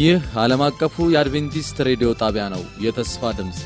ይህ 0.00 0.20
ዓለም 0.42 0.60
አቀፉ 0.66 0.96
የአድቬንቲስት 1.12 1.78
ሬዲዮ 1.86 2.10
ጣቢያ 2.20 2.44
ነው። 2.52 2.62
የተስፋ 2.84 3.30
ድምፅ 3.38 3.58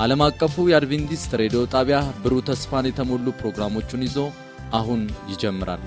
ዓለም 0.00 0.22
አቀፉ 0.26 0.64
የአድቬንቲስት 0.68 1.30
ሬዲዮ 1.40 1.60
ጣቢያ 1.74 1.98
ብሩህ 2.22 2.42
ተስፋን 2.48 2.88
የተሞሉ 2.88 3.26
ፕሮግራሞቹን 3.38 4.02
ይዞ 4.06 4.16
አሁን 4.78 5.00
ይጀምራል። 5.30 5.84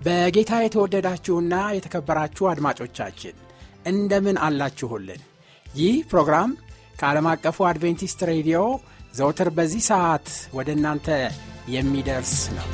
በጌታ 0.00 0.62
የተወደዳችሁና 0.62 1.54
የተከበራችሁ 1.76 2.48
አድማጮቻችን 2.52 3.36
እንደምን 3.86 4.40
አላችሁልን? 4.46 5.22
ይህ 5.66 5.96
ፕሮግራም 6.10 6.50
ከዓለም 7.00 7.28
አቀፉ 7.30 7.68
አድቬንቲስት 7.68 8.22
ሬዲዮ 8.30 8.58
ዘውትር 9.16 9.50
በዚህ 9.56 9.84
ሰዓት 9.88 10.26
ወደ 10.54 10.70
እናንተ 10.76 11.06
የሚደርስ 11.68 12.50
ነው። 12.50 12.68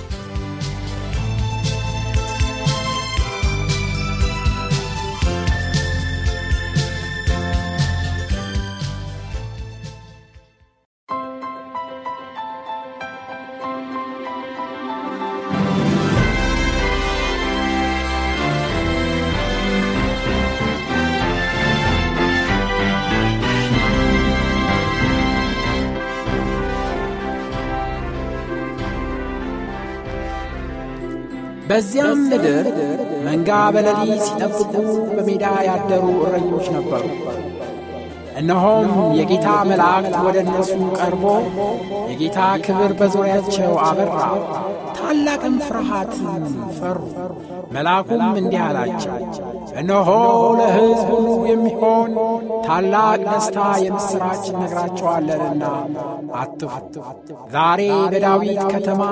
በዚያም 31.76 32.20
ምድር 32.28 32.66
መንጋ 33.24 33.48
በሌሊት 33.74 34.20
ሲጠብቁ 34.26 34.70
በሜዳ 35.10 35.46
ያደሩ 35.66 36.04
እረኞች 36.22 36.66
ነበሩ። 36.76 37.02
እነሆም 38.36 38.86
የጌታ 39.18 39.48
መላእክት 39.70 40.14
ወደ 40.26 40.36
እነርሱ 40.44 40.70
ቀርቦ 40.98 41.24
የጌታ 42.10 42.38
ክብር 42.64 42.92
በዙሪያቸው 43.00 43.74
አበራ፣ 43.86 44.14
ታላቅም 44.98 45.56
ፍርሃትን 45.66 46.46
ፈሩ። 46.78 46.98
መልአኩም 47.74 48.24
እንዲህ 48.40 48.62
አላቸው፣ 48.66 49.14
እነሆ 49.76 50.08
ለሕዝብ 50.58 51.08
ሁሉ 51.10 51.28
የሚሆን 51.48 52.12
ታላቅ 52.66 53.18
ደስታ 53.26 53.56
የምሥራች 53.84 54.44
እነግራቸዋለንና 54.52 55.64
አትፍሩ። 56.36 57.02
ዛሬ 57.52 57.80
በዳዊት 58.12 58.62
ከተማ 58.72 59.02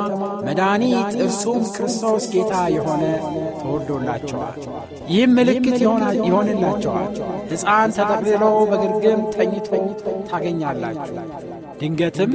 መድኃኒት 0.47 1.13
እርሱም 1.25 1.63
ክርስቶስ 1.75 2.27
ጌታ 2.35 2.55
የሆነ 2.77 3.03
ተወልዶላቸዋል። 3.61 4.59
ይህም 5.09 5.35
ምልክት 5.39 5.79
ይሆንላቸዋል፣ 6.27 7.13
ሕፃን 7.53 7.95
ተጠቅልሎ 7.99 8.43
በግርግም 8.71 9.23
ተኝቶ 9.35 9.71
ታገኛላችሁ። 10.31 11.17
ድንገትም 11.81 12.33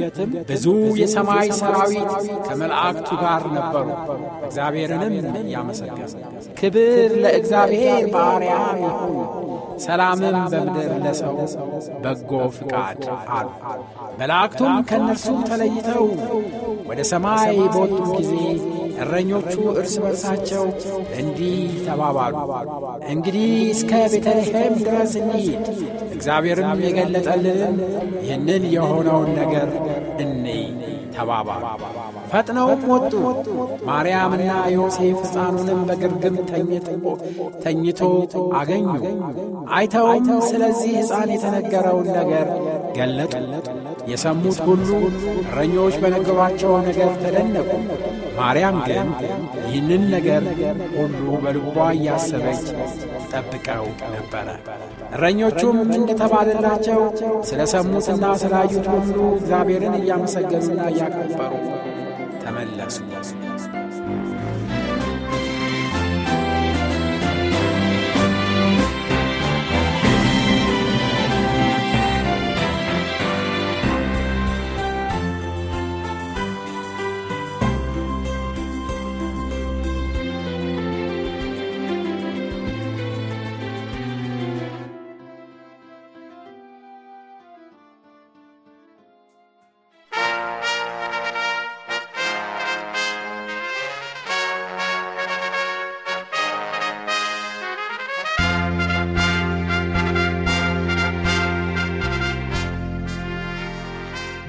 ብዙ 0.48 0.64
የሰማይ 1.00 1.48
ሰራዊት 1.58 2.10
ከመላእክቱ 2.46 3.08
ጋር 3.22 3.44
ነበሩ፣ 3.56 3.86
እግዚአብሔርንም 4.46 5.14
እያመሰገኑ 5.42 6.12
ክብር 6.60 7.12
ለእግዚአብሔር 7.22 8.04
በአርያም 8.14 8.80
ይሁን፣ 8.84 9.14
ሰላምም 9.84 10.36
በምድር 10.52 10.90
ለሰው 11.04 11.36
በጎ 12.02 12.30
ፍቃድ 12.56 13.02
አሉ። 13.34 13.48
መላእክቱም 14.20 14.74
ከእነርሱ 14.88 15.26
ተለይተው 15.48 16.06
ወደ 16.90 17.00
ሰማይ 17.12 17.56
በወጡ 17.72 17.98
ጊዜ 18.12 18.32
እረኞቹ 19.02 19.52
እርስ 19.80 19.94
በርሳቸው 20.02 20.64
እንዲህ 21.20 21.54
ተባባሉ፣ 21.86 22.34
እንግዲህ 23.12 23.46
እስከ 23.74 23.92
ቤተልሔም 24.12 24.74
ድረስ 24.82 25.14
እንሂድ፣ 25.20 25.64
እግዚአብሔርም 26.20 26.80
የገለጠልንን 26.84 27.76
ይህንን 28.24 28.64
የሆነውን 28.74 29.30
ነገር 29.38 29.68
እንይ 30.20 30.64
ተባባሉ። 31.14 31.62
ፈጥነውም 32.30 32.82
ወጡ። 32.92 33.12
ማርያምና 33.88 34.50
ዮሴፍ 34.74 35.18
ሕፃኑንም 35.24 35.80
በግርግም 35.88 36.36
ተኝቶ 37.64 38.00
አገኙ። 38.60 38.86
አይተውም 39.74 40.28
ስለዚህ 40.48 40.92
ሕፃን 41.00 41.30
የተነገረውን 41.34 42.08
ነገር 42.18 42.46
ገለጡ። 42.96 43.34
የሰሙት 44.10 44.58
ሁሉ 44.66 44.88
እረኞች 45.42 45.96
በነገሯቸው 46.02 46.72
ነገር 46.86 47.10
ተደነቁ። 47.22 47.68
ማርያም 48.38 48.76
ግን 48.86 49.08
ይህንን 49.66 50.04
ነገር 50.14 50.42
ሁሉ 50.96 51.20
በልቧ 51.42 51.76
እያሰበች 51.96 52.62
ጠብቀው 53.32 53.84
ነበረ። 54.14 54.48
እረኞቹም 55.14 55.78
እንደተባለላቸው 55.90 57.00
ስለ 57.48 57.60
ሰሙትና 57.74 58.24
ስላዩት 58.42 58.88
ሁሉ 58.94 59.16
እግዚአብሔርን 59.36 59.96
እያመሰገኑና 60.00 60.80
እያከበሩ 60.92 61.52
próximo. 62.98 63.49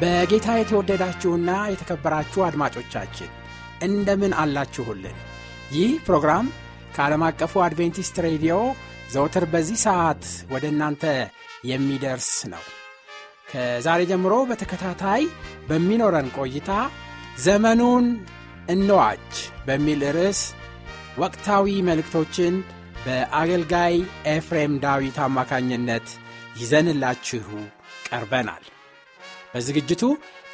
በጌታ 0.01 0.47
የተወደዳችሁና 0.57 1.49
የተከበራችሁ 1.71 2.41
አድማጮቻችን 2.45 3.29
እንደምን 3.87 4.33
አላችሁልን? 4.41 5.17
ይህ 5.75 5.91
ፕሮግራም 6.07 6.47
ከዓለም 6.95 7.23
አቀፉ 7.27 7.53
አድቬንቲስት 7.65 8.15
ሬዲዮ 8.25 8.55
ዘውትር 9.13 9.45
በዚህ 9.53 9.77
ሰዓት 9.85 10.23
ወደ 10.53 10.65
እናንተ 10.73 11.03
የሚደርስ 11.71 12.31
ነው። 12.53 12.63
ከዛሬ 13.51 14.01
ጀምሮ 14.11 14.33
በተከታታይ 14.49 15.23
በሚኖረን 15.69 16.29
ቆይታ 16.37 16.71
ዘመኑን 17.45 18.05
እንዋጅ 18.69 19.31
በሚል 19.67 20.03
ርዕስ 20.17 20.41
ወቅታዊ 21.17 21.77
መልእክቶችን 21.87 22.53
በአገልጋይ 23.05 23.95
ኤፍሬም 24.33 24.75
ዳዊት 24.83 25.17
አማካኝነት 25.25 26.07
ይዘንላችሁ 26.61 27.47
ቀርበናል። 28.09 28.63
በዝግጅቱ 29.53 30.03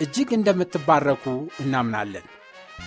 እጅግ 0.01 0.29
እንደምትባረኩ 0.37 1.25
እናምናለን። 1.63 2.25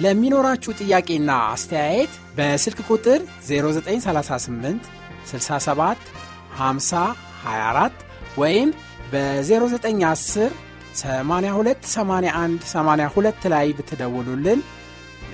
ለሚኖራችሁ 0.01 0.73
ጥያቄና 0.81 1.31
አስተያየት 1.53 2.13
በስልክ 2.37 2.81
ቁጥር 2.91 3.21
0938 3.49 4.91
67 5.31 6.11
50 6.61 7.05
24 7.45 8.05
ወይም 8.39 8.69
በ0910 9.13 10.53
82 10.97 11.89
81 11.95 12.69
82 12.73 13.49
ላይ 13.55 13.67
ብትደውሉልን 13.79 14.61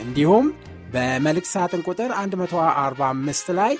እንዲሁም 0.04 0.46
በመልእክት 0.94 1.50
ሳጥን 1.54 1.84
ቁጥር 1.88 2.10
145 2.16 3.54
ላይ 3.60 3.74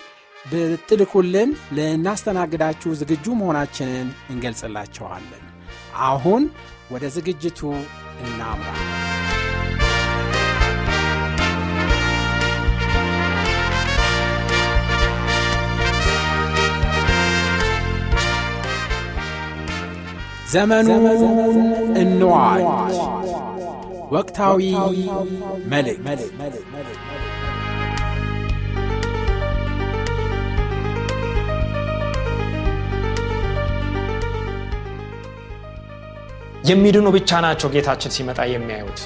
ብትልኩልን 0.44 1.50
ልናስተናግዳችሁ 1.76 2.90
ዝግጁ 3.00 3.26
መሆናችንን 3.40 4.08
እንገልጽላችኋለን። 4.32 5.44
አሁን 6.08 6.42
ወደ 6.90 7.04
ዝግጅቱ 7.14 7.60
እናምራ። 8.24 8.70
ዘመኑን 20.52 21.04
እንዋጅ 22.00 22.96
ወቅታዊ 24.12 24.60
መልእክት 25.72 26.20
የሚድኑ 36.66 37.06
ብቻ 37.16 37.30
ናቸው 37.44 37.68
ጌታችን 37.74 38.12
ሲመጣ 38.16 38.40
የሚያዩት። 38.50 39.00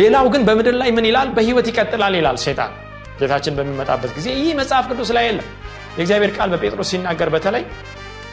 ሌላው 0.00 0.26
ግን 0.32 0.42
በምድር 0.48 0.74
ላይ 0.80 0.90
ምን 0.96 1.06
ይላል? 1.08 1.28
በህይወት 1.36 1.66
ይቀጥላል 1.70 2.14
ይላል 2.18 2.36
ሴጣን 2.44 2.72
ጌታችን 3.20 3.54
በሚመጣበት 3.58 4.10
ጊዜ 4.16 4.28
ይህ 4.38 4.52
መጽሐፍ 4.60 4.84
ቅዱስ 4.90 5.10
ላይ 5.16 5.24
የለም። 5.28 5.48
የእግዚአብሔር 5.96 6.30
ቃል 6.36 6.48
በጴጥሮስ 6.52 6.90
ሲናገር 6.92 7.28
በተለይ 7.34 7.64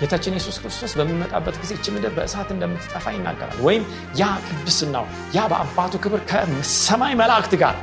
ጌታችን 0.01 0.33
ኢየሱስ 0.35 0.57
ክርስቶስ 0.61 0.91
በሚመጣበት 0.99 1.55
ጊዜ 1.61 1.71
እች 1.77 1.87
ምድር 1.93 2.11
በእሳት 2.17 2.49
እንደምትጠፋ 2.55 3.05
ይናገራል። 3.15 3.57
ወይም 3.65 3.83
ያ 4.19 4.25
ቅድስናው 4.47 5.05
ያ 5.35 5.47
በአባቱ 5.51 5.93
ክብር 6.03 6.21
ከሰማይ 6.29 7.13
መላእክት 7.21 7.55
ጋር 7.63 7.75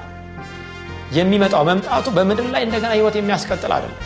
የሚመጣው 1.16 1.64
መምጣቱ 1.68 2.06
በምድር 2.16 2.46
ላይ 2.54 2.62
እንደገና 2.66 2.92
ህይወት 2.96 3.16
የሚያስቀጥል 3.18 3.72
አይደለም 3.76 3.98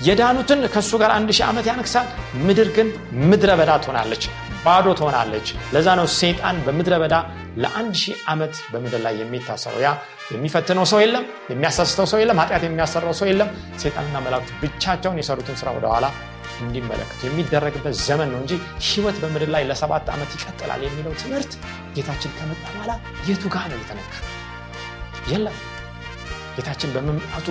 የዳኑትን 0.00 0.60
ከእሱ 0.74 0.92
ጋር 1.02 1.10
አንድ 1.14 1.30
ሺህ 1.36 1.44
ዓመት 1.46 1.66
ያነግሳል። 1.70 2.06
ምድር 2.46 2.68
ግን 2.76 2.88
ምድረ 3.30 3.50
በዳ 3.60 3.72
ትሆናለች 3.84 4.24
ባዶ 4.64 4.86
ትሆናለች። 4.98 5.48
ለዛ 5.74 5.88
ነው 5.98 6.06
ሴጣን 6.18 6.56
በምድረ 6.66 6.94
በዳ 7.02 7.14
ለአንድ 7.62 7.94
ሺህ 8.02 8.16
ዓመት 8.32 8.54
በምድር 8.72 9.00
ላይ 9.06 9.14
የሚታሰረው። 9.20 9.80
ያ 9.84 9.90
የሚፈትነው 10.32 10.84
ሰው 10.90 10.98
የለም 11.02 11.24
የሚያሳስተው 11.52 12.06
ሰው 12.12 12.18
የለም 12.22 12.40
ኃጢአት 12.42 12.64
የሚያሰራው 12.66 13.14
ሰው 13.20 13.26
የለም። 13.30 13.50
ሴጣንና 13.82 14.16
መላእክት 14.26 14.50
ብቻቸውን 14.62 15.20
የሰሩትን 15.20 15.58
ስራ 15.60 15.70
ወደኋላ 15.76 16.06
እንዲመለከቱ 16.60 17.20
የሚደረግበት 17.26 17.94
ዘመን 18.06 18.28
ነው 18.32 18.40
እንጂ 18.42 18.52
ህይወት 18.86 19.16
በምድር 19.22 19.50
ላይ 19.54 19.64
ለሰባት 19.68 20.06
ዓመት 20.14 20.30
ይቀጥላል 20.36 20.80
የሚለው 20.86 21.12
ትምህርት 21.22 21.52
ጌታችን 21.96 22.32
ከመጣ 22.38 22.64
በኋላ 22.68 22.92
የቱ 23.28 23.44
ጋር 23.54 23.66
ነው 23.72 23.80
የተነገረ 23.82 24.24
የለም። 25.32 25.56
ጌታችን 26.56 26.92
በመምጣቱ 26.94 27.46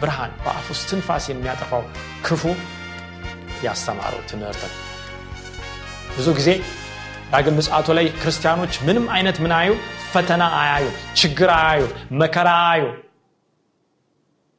ብርሃን 0.00 0.32
በአፍ 0.44 0.66
ውስጥ 0.72 0.84
ትንፋስ 0.90 1.24
የሚያጠፋው 1.30 1.82
ክፉ 2.26 2.42
ያስተማረው 3.66 4.22
ትምህርት 4.30 4.62
ነው። 4.64 4.76
ብዙ 6.16 6.28
ጊዜ 6.38 6.50
ዳግም 7.32 7.54
ምጽአቱ 7.58 7.88
ላይ 7.98 8.06
ክርስቲያኖች 8.22 8.74
ምንም 8.86 9.04
አይነት 9.16 9.36
ምን 9.44 9.52
አዩ 9.58 9.70
ፈተና 10.12 10.42
አያዩ 10.60 10.86
ችግር 11.20 11.50
አያዩ 11.58 11.82
መከራ 12.20 12.48
አያዩ 12.62 12.86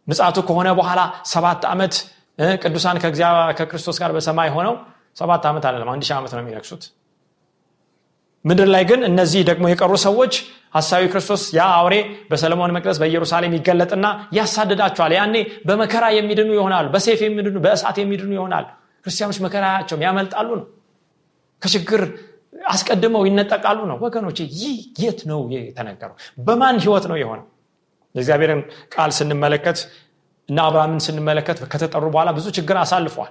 ምጽአቱ 0.07 0.37
ከሆነ 0.47 0.69
በኋላ 0.79 1.01
ሰባት 1.33 1.63
ዓመት 1.71 1.95
ቅዱሳን 2.63 2.97
ከክርስቶስ 3.57 3.97
ጋር 4.01 4.11
በሰማይ 4.15 4.49
ሆነው 4.55 4.75
ሰባት 5.17 5.43
ዓመት 5.49 5.65
አለም 5.69 5.89
አንድ 5.93 6.03
ሺህ 6.07 6.15
ዓመት 6.19 6.31
ነው 6.35 6.41
የሚነግሱት 6.43 6.83
ምድር 8.45 8.67
ላይ 8.73 8.83
ግን 8.89 9.01
እነዚህ 9.07 9.41
ደግሞ 9.49 9.65
የቀሩ 9.71 9.93
ሰዎች 10.05 10.33
ሀሳዊ 10.75 11.03
ክርስቶስ 11.11 11.41
ያ 11.57 11.63
አውሬ 11.77 11.95
በሰለሞን 12.29 12.73
መቅደስ 12.75 12.97
በኢየሩሳሌም 13.01 13.53
ይገለጥና 13.57 14.05
ያሳድዳቸዋል። 14.37 15.13
ያኔ 15.17 15.35
በመከራ 15.67 16.05
የሚድኑ 16.17 16.49
ይሆናል 16.57 16.85
በሴፍ 16.93 17.21
የሚድኑ 17.25 17.57
በእሳት 17.65 17.97
የሚድኑ 18.01 18.31
ይሆናል 18.37 18.65
ክርስቲያኖች 19.05 19.39
መከራያቸውም 19.45 20.03
ያመልጣሉ 20.07 20.49
ነው። 20.59 20.65
ከችግር 21.61 22.01
አስቀድመው 22.69 23.23
ይነጠቃሉ 23.29 23.79
ነው። 23.91 23.97
ወገኖች 24.03 24.39
ይህ 24.55 24.73
የት 25.03 25.19
ነው 25.29 25.39
የተነገረው? 25.55 26.15
በማን 26.39 26.75
ህይወት 26.83 27.05
ነው 27.11 27.17
የሆነው? 27.21 27.45
የእግዚአብሔርን 28.15 28.61
ቃል 28.93 29.11
ስንመለከት 29.17 29.77
እና 30.49 30.59
አብርሃምን 30.67 31.01
ስንመለከት 31.05 31.57
ከተጠሩ 31.71 32.05
በኋላ 32.13 32.29
ብዙ 32.37 32.47
ችግር 32.57 32.77
አሳልፏል 32.81 33.29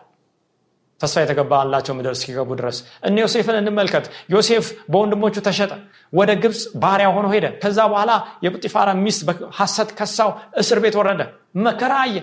ተስፋ 1.00 1.16
የተገባላቸው 1.22 1.94
ምድር 1.98 2.12
እስኪገቡ 2.16 2.48
ድረስ። 2.58 2.78
እነ 3.08 3.16
ዮሴፍን 3.24 3.56
እንመልከት። 3.60 4.04
ዮሴፍ 4.34 4.66
በወንድሞቹ 4.92 5.34
ተሸጠ 5.46 5.72
ወደ 6.12 6.30
ግብፅ 6.42 6.60
ባሪያ 6.82 7.08
ሆኖ 7.16 7.26
ሄደ። 7.34 7.46
ከዛ 7.62 7.78
በኋላ 7.92 8.12
የጲጢፋራ 8.44 8.88
ሚስት 9.04 9.22
ሐሰት 9.58 9.90
ከሳው 9.98 10.30
እስር 10.62 10.80
ቤት 10.84 10.96
ወረደ 11.00 11.20
መከራ 11.66 11.92
አየ። 12.04 12.16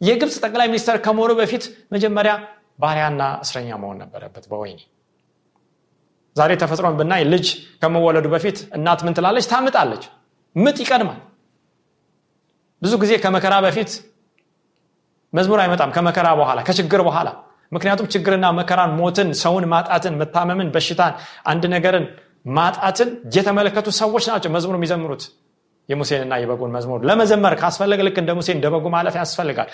የግብፅ 0.00 0.36
ጠቅላይ 0.44 0.66
ሚኒስተር 0.72 0.96
ከመሆኑ 1.04 1.32
በፊት 1.40 1.64
መጀመሪያ 1.94 2.34
ባሪያና 2.78 3.22
እስረኛ 3.44 3.70
መሆን 3.82 3.96
ነበረበት 4.02 4.44
በወይኔ 4.50 4.80
ዛሬ 6.36 6.52
ተፈጥሮን 6.60 6.94
ብናይ 6.98 7.22
ልጅ 7.32 7.46
ከመወለዱ 7.82 8.26
በፊት 8.34 8.58
እናት 8.76 9.00
ምን 9.06 9.14
ትላለች? 9.16 9.46
ታምጣለች። 9.52 10.04
ምጥ 10.56 10.76
ይቀድማል። 10.82 11.18
ብዙ 12.82 12.92
ጊዜ 13.02 13.12
ከመከራ 13.24 13.54
በፊት 13.64 13.90
መዝሙር 15.32 15.58
አይመጣም። 15.62 15.90
ከመከራ 15.96 16.26
በኋላ 16.40 16.58
ከችግር 16.68 17.00
በኋላ 17.08 17.28
ምክንያቱም 17.72 18.06
ችግርና 18.12 18.46
መከራን 18.58 18.92
ሞትን 18.98 19.30
ሰውን 19.40 19.64
ማጣትን 19.72 20.14
መታመምን 20.20 20.68
በሽታን 20.74 21.14
አንድ 21.44 21.64
ነገርን 21.74 22.06
ማጣትን 22.58 23.08
የተመለከቱ 23.36 23.88
ሰዎች 24.00 24.24
ናቸው 24.30 24.50
መዝሙር 24.54 24.76
የሚዘምሩት። 24.78 25.24
የሙሴንና 25.88 26.34
የበጉን 26.40 26.72
መዝሙር 26.74 27.00
ለመዘመር 27.08 27.54
ካስፈለገ 27.60 28.00
ልክ 28.06 28.16
እንደ 28.22 28.30
ሙሴ 28.38 28.48
እንደ 28.54 28.66
በጉ 28.74 28.86
ማለፍ 28.94 29.14
ያስፈልጋል። 29.20 29.68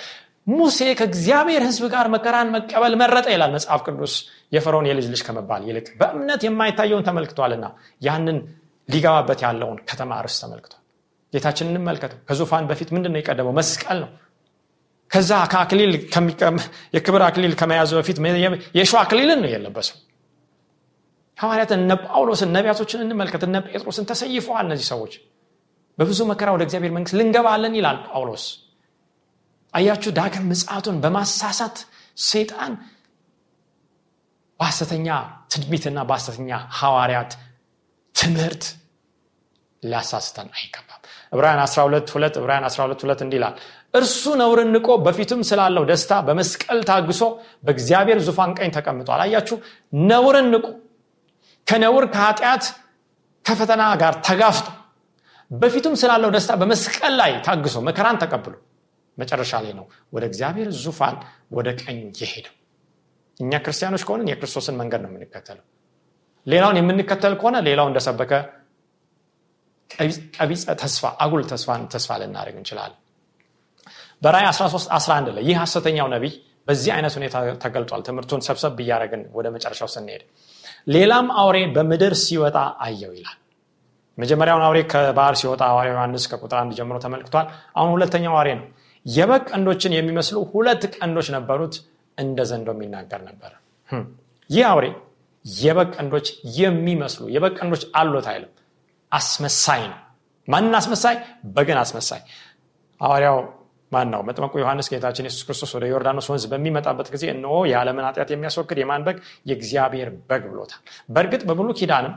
ሙሴ 0.50 0.78
ከእግዚአብሔር 0.98 1.62
ህዝብ 1.68 1.84
ጋር 1.94 2.06
መከራን 2.14 2.48
መቀበል 2.54 2.94
መረጠ 3.02 3.26
ይላል 3.34 3.50
መጽሐፍ 3.56 3.80
ቅዱስ። 3.86 4.14
የፈርዖን 4.52 4.86
የልጅ 4.90 5.06
ልጅ 5.12 5.22
ከመባል 5.26 5.62
ይልቅ 5.68 5.86
በእምነት 6.00 6.42
የማይታየውን 6.46 7.06
ተመልክቷልና 7.08 7.66
ያንን 8.02 8.38
ሊገባበት 8.88 9.40
ያለውን 9.46 9.78
ከተማ 9.90 10.20
ርስ 10.26 10.36
ተመልክቷል። 10.42 10.80
ጌታችን 11.32 11.70
እንመልከተው 11.70 12.18
ከዙፋን 12.28 12.66
በፊት 12.70 12.88
ምንድን 12.94 13.12
ነው 13.14 13.20
የቀደመው? 13.20 13.54
መስቀል 13.58 13.98
ነው 14.02 14.10
ከዛ 15.10 15.32
ከአክሊል 15.52 15.92
የክብር 16.96 17.22
አክሊል 17.26 17.52
ከመያዙ 17.60 17.90
በፊት 17.98 18.18
የሸ 18.78 18.92
አክሊልን 19.02 19.40
ነው 19.44 19.50
የለበሰው። 19.52 19.96
ሐዋርያትን 21.38 21.80
እነ 21.84 21.92
ጳውሎስን 22.04 22.50
ነቢያቶችን 22.56 23.00
እንመልከት። 23.04 23.42
እነ 23.46 23.56
ጴጥሮስን 23.68 24.04
ተሰይፈዋል 24.10 24.64
እነዚህ 24.66 24.86
ሰዎች። 24.92 25.14
በብዙ 25.98 26.20
መከራ 26.30 26.48
ወደ 26.54 26.62
እግዚአብሔር 26.66 26.92
መንግስት 26.96 27.16
ልንገባለን 27.18 27.74
ይላል 27.78 27.98
ጳውሎስ። 28.08 28.44
አያችሁ 29.74 30.10
ዳግም 30.18 30.44
ምጽቱን 30.50 30.96
በማሳሳት 31.04 31.76
ሰይጣን 32.24 32.72
በሐሰተኛ 34.60 35.08
ትድሚትና 35.52 35.98
በሐሰተኛ 36.08 36.50
ሐዋርያት 36.78 37.32
ትምህርት 38.14 38.64
ሊያሳስተን 39.82 40.48
አይገባም። 40.56 41.00
ዕብራውያን 41.32 41.62
12 41.64 42.12
2 42.12 42.38
ዕብራውያን 42.40 42.66
12 42.68 43.02
2 43.04 43.24
እንዲህ 43.24 43.38
ይላል 43.40 43.54
እርሱ 43.94 44.22
ነውርን 44.40 44.70
ንቆ 44.74 44.88
በፊቱም 45.04 45.42
ስላለው 45.48 45.84
ደስታ 45.90 46.12
በመስቀል 46.26 46.80
ታግሶ 46.88 47.20
በእግዚአብሔር 47.64 48.18
ዙፋን 48.26 48.52
ቀኝ 48.58 48.70
ተቀምጧል። 48.76 49.20
አያችሁ? 49.24 49.56
ነውርን 50.08 50.48
ንቁ። 50.54 50.66
ከነውር 51.66 52.04
ከኃጢአት 52.14 52.64
ከፈተና 53.44 53.82
ጋር 54.02 54.14
ተጋፍጦ 54.26 54.66
በፊቱም 55.50 55.94
ስላለው 56.00 56.30
ደስታ 56.34 56.52
በመስቀል 56.60 57.12
ላይ 57.20 57.32
ታግሶ 57.46 57.76
መከራን 57.88 58.18
ተቀብሎ 58.22 58.54
መጨረሻ 59.18 59.52
ላይ 59.64 59.72
ነው 59.78 59.84
ወደ 60.14 60.24
እግዚአብሔር 60.30 60.68
ዙፋን 60.82 61.16
ወደ 61.56 61.68
ቀኝ 61.82 61.98
የሄደው። 62.20 62.54
እኛ 63.40 63.52
ክርስቲያኖች 63.64 64.02
ከሆንን 64.06 64.28
የክርስቶስን 64.30 64.76
መንገድ 64.80 65.00
ነው 65.04 65.10
የምንከተለው። 65.12 65.64
ሌላውን 66.46 66.78
የምንከተል 66.80 67.34
ከሆነ 67.40 67.56
ሌላው 67.68 67.86
እንደሰበከ 67.90 68.32
ቀቢፀ 70.36 70.64
ተስፋ 70.82 71.04
አጉል 71.24 71.42
ተስፋን 71.50 71.82
ተስፋ 71.92 72.10
ልናደርግ 72.20 72.56
እንችላለን 72.60 73.00
በራይ 74.22 74.44
13 74.50 74.90
11 74.96 75.30
ላይ 75.36 75.44
ይህ 75.48 75.56
ሐሰተኛው 75.62 76.08
ነቢይ 76.14 76.32
በዚህ 76.68 76.90
አይነት 76.94 77.14
ሁኔታ 77.18 77.34
ተገልጧል። 77.62 78.02
ትምህርቱን 78.06 78.42
ሰብሰብ 78.46 78.78
እያደረግን 78.82 79.22
ወደ 79.34 79.46
መጨረሻው 79.54 79.88
ስንሄድ 79.94 80.22
ሌላም 80.88 81.26
አውሬ 81.40 81.58
በምድር 81.74 82.14
ሲወጣ 82.22 82.56
አየው 82.84 83.12
ይላል። 83.18 83.38
መጀመሪያውን 84.18 84.64
አውሬ 84.66 84.78
ከባህር 84.92 85.36
ሲወጣ 85.40 85.62
ሐዋርያ 85.70 85.92
ዮሐንስ 85.94 86.24
ከቁጥር 86.30 86.58
አንድ 86.60 86.72
ጀምሮ 86.78 86.96
ተመልክቷል። 87.04 87.46
አሁን 87.76 87.90
ሁለተኛው 87.94 88.34
አውሬ 88.38 88.50
ነው። 88.60 88.66
የበግ 89.06 89.42
ቀንዶችን 89.50 89.94
የሚመስሉ 89.96 90.36
ሁለት 90.52 90.82
ቀንዶች 90.94 91.28
ነበሩት 91.36 91.74
እንደ 92.18 92.38
ዘንዶ 92.50 92.68
የሚናገር 92.76 93.20
ነበር። 93.28 93.52
ይህ 94.50 94.64
አውሬ 94.70 94.86
የበግ 95.44 95.88
ቀንዶች 95.96 96.26
የሚመስሉ 96.58 97.24
የበግ 97.34 97.54
ቀንዶች 97.58 97.82
አሎት 98.00 98.28
አይልም። 98.32 98.52
አስመሳይ 99.12 99.82
ነው። 99.90 99.98
ማንን 100.48 100.74
አስመሳይ? 100.78 101.16
በግን 101.54 101.78
አስመሳይ። 101.82 102.20
ሐዋርያው 103.00 103.36
ማን 103.92 104.08
ነው? 104.12 104.20
መጥመቁ 104.28 104.52
ዮሐንስ 104.60 104.86
ጌታችን 104.92 105.26
የሱስ 105.28 105.42
ክርስቶስ 105.46 105.72
ወደ 105.76 105.84
ዮርዳኖስ 105.90 106.26
ወንዝ 106.30 106.44
በሚመጣበት 106.52 107.08
ጊዜ 107.14 107.24
እነሆ 107.34 107.54
የዓለምን 107.70 108.06
ኃጢአት 108.08 108.30
የሚያስወግድ 108.34 108.78
የማን 108.82 109.02
በግ? 109.06 109.16
የእግዚአብሔር 109.48 110.08
በግ 110.30 110.44
ብሎታል። 110.52 110.80
በእርግጥ 111.08 111.42
በብሉ 111.48 111.68
ኪዳንም 111.80 112.14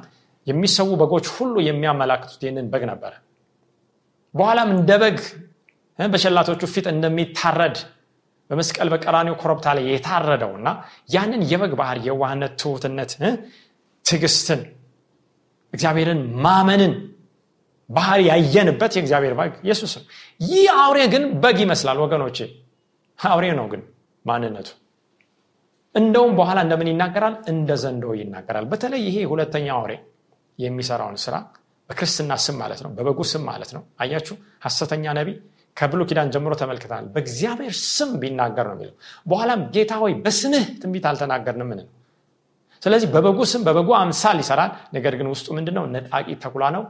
የሚሰዉ 0.47 0.89
በጎች 1.01 1.27
ሁሉ 1.35 1.55
የሚያመላክቱት 1.67 2.41
ይህንን 2.45 2.67
በግ 2.73 2.83
ነበረ። 2.91 3.13
በኋላም 4.33 4.69
እንደ 4.75 4.91
በግ 5.03 5.19
በሸላቶቹ 5.99 6.63
ፊት 6.73 6.87
እንደሚታረድ 6.91 7.77
በመስቀል 8.49 8.89
በቀራኒው 8.93 9.35
ኮረብታ 9.41 9.67
ላይ 9.77 9.85
የታረደው 9.91 10.51
እና 10.59 10.67
ያንን 11.15 11.41
የበግ 11.51 11.73
ባህር 11.79 11.97
የዋህነት 12.05 12.53
ትሁትነት 12.61 13.11
ትግስትን 14.05 14.61
እግዚአብሔርን 15.73 16.21
ማመንን 16.45 16.93
ባህር 17.89 18.19
ያየንበት 18.27 18.93
የእግዚአብሔር 18.97 19.33
በግ 19.39 19.53
ኢየሱስ 19.65 19.91
ነው 19.97 20.03
ይህ 20.45 20.65
አውሬ 20.79 20.99
ግን 21.13 21.23
በግ 21.43 21.57
ይመስላል 21.63 21.97
ወገኖቼ። 22.03 22.37
አውሬ 23.19 23.45
ነው 23.59 23.65
ግን 23.71 23.81
ማንነቱ። 24.25 24.69
እንደውም 25.95 26.33
በኋላ 26.39 26.57
እንደምን 26.65 26.87
ይናገራል? 26.91 27.35
እንደ 27.51 27.69
ዘንዶ 27.83 28.05
ይናገራል። 28.19 28.65
በተለይ 28.71 29.01
ይሄ 29.07 29.17
ሁለተኛ 29.31 29.67
አውሬ 29.77 29.93
የሚሰራውን 30.59 31.17
ስራ 31.23 31.35
በክርስትና 31.89 32.31
ስም 32.45 32.55
ማለት 32.61 32.79
ነው 32.85 32.91
በበጉ 32.95 33.19
ስም 33.31 33.43
ማለት 33.49 33.69
ነው። 33.75 33.83
አያችሁ? 34.01 34.35
ሐሰተኛ 34.65 35.05
ነቢ 35.19 35.29
ከብሎ 35.77 36.01
ኪዳን 36.09 36.29
ጀምሮ 36.33 36.53
ተመልክተናል። 36.61 37.05
በእግዚአብሔር 37.13 37.73
ስም 37.89 38.11
ቢናገር 38.21 38.65
ነው 38.69 38.75
የሚለው። 38.77 38.95
በኋላም 39.29 39.61
ጌታ 39.75 39.93
ሆይ 40.01 40.13
በስምህ 40.23 40.65
ትንቢት 40.81 41.05
አልተናገርንም 41.09 41.69
ምን 41.71 41.81
ስለዚህ 42.83 43.07
በበጉ 43.13 43.39
ስም 43.51 43.61
በበጉ 43.67 43.89
አምሳል 43.99 44.37
ይሰራል። 44.43 44.71
ነገር 44.95 45.13
ግን 45.19 45.27
ውስጡ 45.33 45.47
ምንድነው? 45.57 45.83
ነጣቂ 45.93 46.27
ተኩላ 46.43 46.65
ነው 46.75 46.83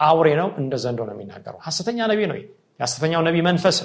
አውሬ 0.00 0.28
ነው 0.40 0.48
እንደ 0.60 0.74
ዘንዶ 0.84 1.00
ነው 1.08 1.14
የሚናገረው። 1.16 1.60
ሀሰተኛ 1.66 1.98
ነቢ 2.12 2.20
ነው 2.30 2.36
የሐሰተኛው 2.80 3.22
ነቢ 3.28 3.36
መንፈስ 3.48 3.76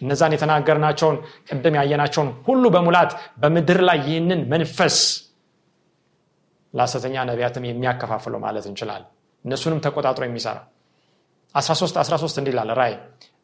እነዛን 0.00 0.32
የተናገርናቸውን 0.34 1.16
ቅድም 1.48 1.76
ያየናቸውን 1.78 2.28
ሁሉ 2.46 2.64
በሙላት 2.74 3.12
በምድር 3.42 3.80
ላይ 3.88 3.98
ይህንን 4.06 4.40
መንፈስ 4.52 4.96
ለሐሰተኛ 6.74 7.14
ነቢያትም 7.30 7.64
የሚያከፋፍለው 7.68 8.40
ማለት 8.44 8.66
እንችላለን። 8.70 9.08
እነሱንም 9.44 9.80
ተቆጣጥሮ 9.84 10.22
የሚሰራ 10.28 10.58
13 11.54 11.98
13 12.02 12.40
እንዲህ 12.40 12.54
ላለ 12.58 12.72
ራይ 12.80 12.92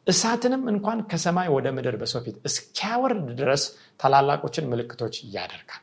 እሳትንም 0.06 0.62
እንኳን 0.72 0.98
ከሰማይ 1.10 1.48
ወደ 1.54 1.66
ምድር 1.76 1.94
በሰው 2.00 2.20
ፊት 2.24 2.36
እስኪያወርድ 2.48 3.28
ድረስ 3.38 3.62
ታላላቆችን 4.00 4.68
ምልክቶች 4.72 5.14
ያደርጋል። 5.36 5.82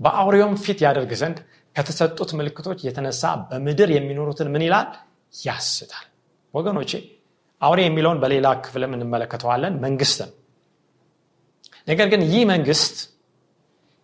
በአውሬውም 0.00 0.54
ፊት 0.64 0.80
ያደርግ 0.86 1.12
ዘንድ 1.20 1.38
ከተሰጡት 1.78 2.30
ምልክቶች 2.38 2.78
የተነሳ 2.86 3.22
በምድር 3.50 3.88
የሚኖሩትን 3.94 4.48
ምን 4.54 4.62
ይላል? 4.66 4.88
ያስታል። 5.34 6.06
ወገኖቼ 6.54 6.90
አውሬ 7.62 7.80
የሚለውን 7.84 8.18
በሌላ 8.22 8.46
ክፍልም 8.64 8.92
እንመለከተዋለን። 8.96 9.74
መንግስትን 9.84 10.30
ነገር 11.88 12.06
ግን 12.12 12.22
ይህ 12.30 12.42
መንግስት 12.52 12.96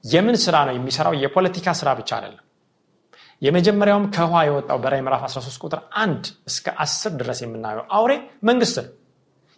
የምን 0.04 0.36
ስራ 0.44 0.56
ነው 0.68 0.74
የሚሰራው? 0.76 1.14
የፖለቲካ 1.22 1.66
ስራ 1.80 1.88
ብቻ 2.00 2.10
አይደለም። 2.18 2.40
የመጀመሪያውም 3.42 4.04
ከውሃ 4.14 4.40
የወጣው 4.46 4.78
በራይ 4.82 5.00
ምዕራፍ 5.06 5.22
13 5.28 5.64
ቁጥር 5.64 5.80
1 6.02 6.28
እስከ 6.46 6.66
10 6.84 7.16
ድረስ 7.20 7.38
የምናየው 7.44 7.84
አውሬ 7.96 8.12
መንግስት 8.48 8.76
ነው። 8.80 8.92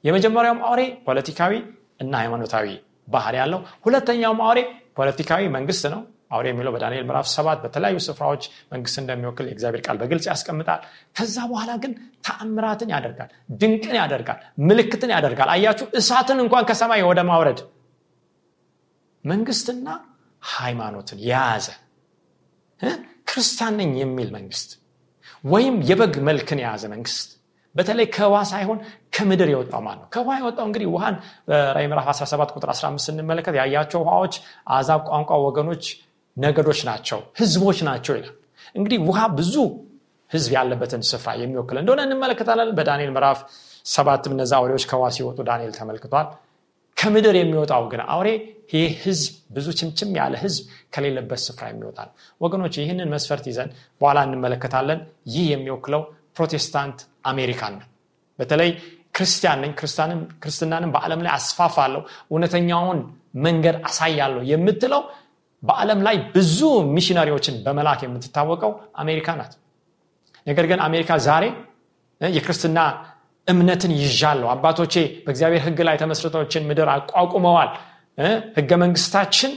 የመጀመሪያውም 0.04 0.60
አውሬ 0.68 0.82
ፖለቲካዊ 1.06 1.52
እና 2.00 2.12
ሃይማኖታዊ 2.22 2.66
ባህር 3.08 3.34
ያለው 3.40 3.60
ሁለተኛውም 3.84 4.40
አውሬ 4.46 4.60
ፖለቲካዊ 4.98 5.42
መንግስት 5.56 5.84
ነው 5.94 6.00
አውሬ 6.30 6.46
የሚለው 6.50 6.72
በዳንኤል 6.74 7.04
ምዕራፍ 7.08 7.26
ሰባት 7.32 7.58
በተለያዩ 7.64 7.96
ስፍራዎች 8.06 8.42
መንግስት 8.72 8.96
እንደሚወክል 9.02 9.46
የእግዚአብሔር 9.48 9.82
ቃል 9.86 9.96
በግልጽ 10.00 10.24
ያስቀምጣል። 10.30 10.80
ከዛ 11.16 11.36
በኋላ 11.50 11.72
ግን 11.82 11.92
ተአምራትን 12.26 12.90
ያደርጋል 12.94 13.30
ድንቅን 13.60 13.96
ያደርጋል 14.00 14.38
ምልክትን 14.64 15.12
ያደርጋል። 15.16 15.50
አያችሁ 15.54 15.86
እሳትን 16.00 16.40
እንኳን 16.44 16.66
ከሰማይ 16.70 17.04
ወደ 17.10 17.22
ማውረድ 17.30 17.60
መንግስትና 19.24 19.86
ሃይማኖትን 20.42 21.20
የያዘ 21.24 21.66
ክርስቲያን 23.30 23.74
ነኝ 23.80 23.92
የሚል 24.00 24.28
መንግስት 24.36 24.70
ወይም 25.44 25.76
የበግ 25.88 26.14
መልክን 26.28 26.60
የያዘ 26.60 26.84
መንግስት 26.92 27.28
በተለይ 27.74 28.06
ከውሃ 28.14 28.40
ሳይሆን 28.50 28.78
ከምድር 29.16 29.48
የወጣው 29.52 29.80
ማን 29.86 29.96
ነው? 30.00 30.06
ከውሃ 30.14 30.34
የወጣው 30.40 30.64
እንግዲህ 30.68 30.88
ውሃን 30.94 31.16
በራይ 31.48 31.86
ምዕራፍ 31.90 32.06
17 32.12 32.54
ቁጥር 32.56 32.70
15 32.72 33.04
ስንመለከት 33.06 33.54
ያያቸው 33.60 34.00
ውሃዎች 34.04 34.34
አዛብ 34.76 35.00
ቋንቋ 35.08 35.30
ወገኖች 35.44 35.84
ነገዶች 36.36 36.80
ናቸው 36.88 37.20
ህዝቦች 37.40 37.78
ናቸው 37.88 38.14
ይላል። 38.18 38.34
እንግዲህ 38.74 38.98
ውሃ 39.08 39.20
ብዙ 39.38 39.54
ህዝብ 40.30 40.50
ያለበትን 40.56 41.02
ስፍራ 41.10 41.30
የሚወክል 41.40 41.76
እንደሆነ 41.80 42.00
እንመለከታለን። 42.06 42.70
በዳንኤል 42.78 43.10
ምዕራፍ 43.14 43.38
ሰባትም 43.86 44.32
እነዛ 44.36 44.52
አውሬዎች 44.58 44.84
ከውሃ 44.90 45.08
ሲወጡ 45.16 45.38
ዳንኤል 45.48 45.72
ተመልክቷል። 45.78 46.26
ከምድር 46.96 47.34
የሚወጣው 47.38 47.82
ግን 47.92 48.00
አውሬ 48.12 48.28
ይህ 48.72 48.92
ህዝብ 49.02 49.24
ብዙ 49.56 49.66
ችምችም 49.78 50.10
ያለ 50.18 50.34
ህዝብ 50.44 50.62
ከሌለበት 50.94 51.40
ስፍራ 51.44 51.64
የሚወጣ 51.70 51.98
ነው 52.06 52.14
ወገኖች 52.40 52.74
ይህንን 52.80 53.08
መስፈርት 53.14 53.44
ይዘን 53.50 53.68
በኋላ 54.00 54.18
እንመለከታለን። 54.28 55.00
ይህ 55.34 55.44
የሚወክለው 55.52 56.02
ፕሮቴስታንት 56.36 56.98
አሜሪካን 57.30 57.74
ነው። 57.80 57.86
በተለይ 58.38 58.70
ክርስቲያን 59.16 59.60
ነኝ 59.64 59.70
ክርስትናንም 60.42 60.90
በዓለም 60.94 61.20
ላይ 61.26 61.32
አስፋፋለሁ 61.36 62.00
እውነተኛውን 62.30 62.98
መንገድ 63.46 63.76
አሳያለሁ 63.88 64.42
የምትለው 64.50 65.02
በዓለም 65.62 66.00
ላይ 66.06 66.16
ብዙ 66.34 66.58
ሚሽነሪዎችን 66.96 67.54
በመላክ 67.64 68.00
የምትታወቀው 68.04 68.72
አሜሪካ 69.02 69.36
ናት። 69.38 69.52
ነገር 70.46 70.64
ግን 70.70 70.80
አሜሪካ 70.86 71.10
ዛሬ 71.26 71.44
የክርስትና 72.20 72.78
እምነትን 73.46 73.92
ይዣለሁ። 73.98 74.48
አባቶቼ 74.54 74.94
በእግዚአብሔር 75.24 75.62
ህግ 75.66 75.78
ላይ 75.88 75.96
ተመስርቶችን 76.02 76.62
ምድር 76.68 76.88
አቋቁመዋል። 76.94 77.70
ህገ 78.58 78.70
መንግስታችን 78.82 79.50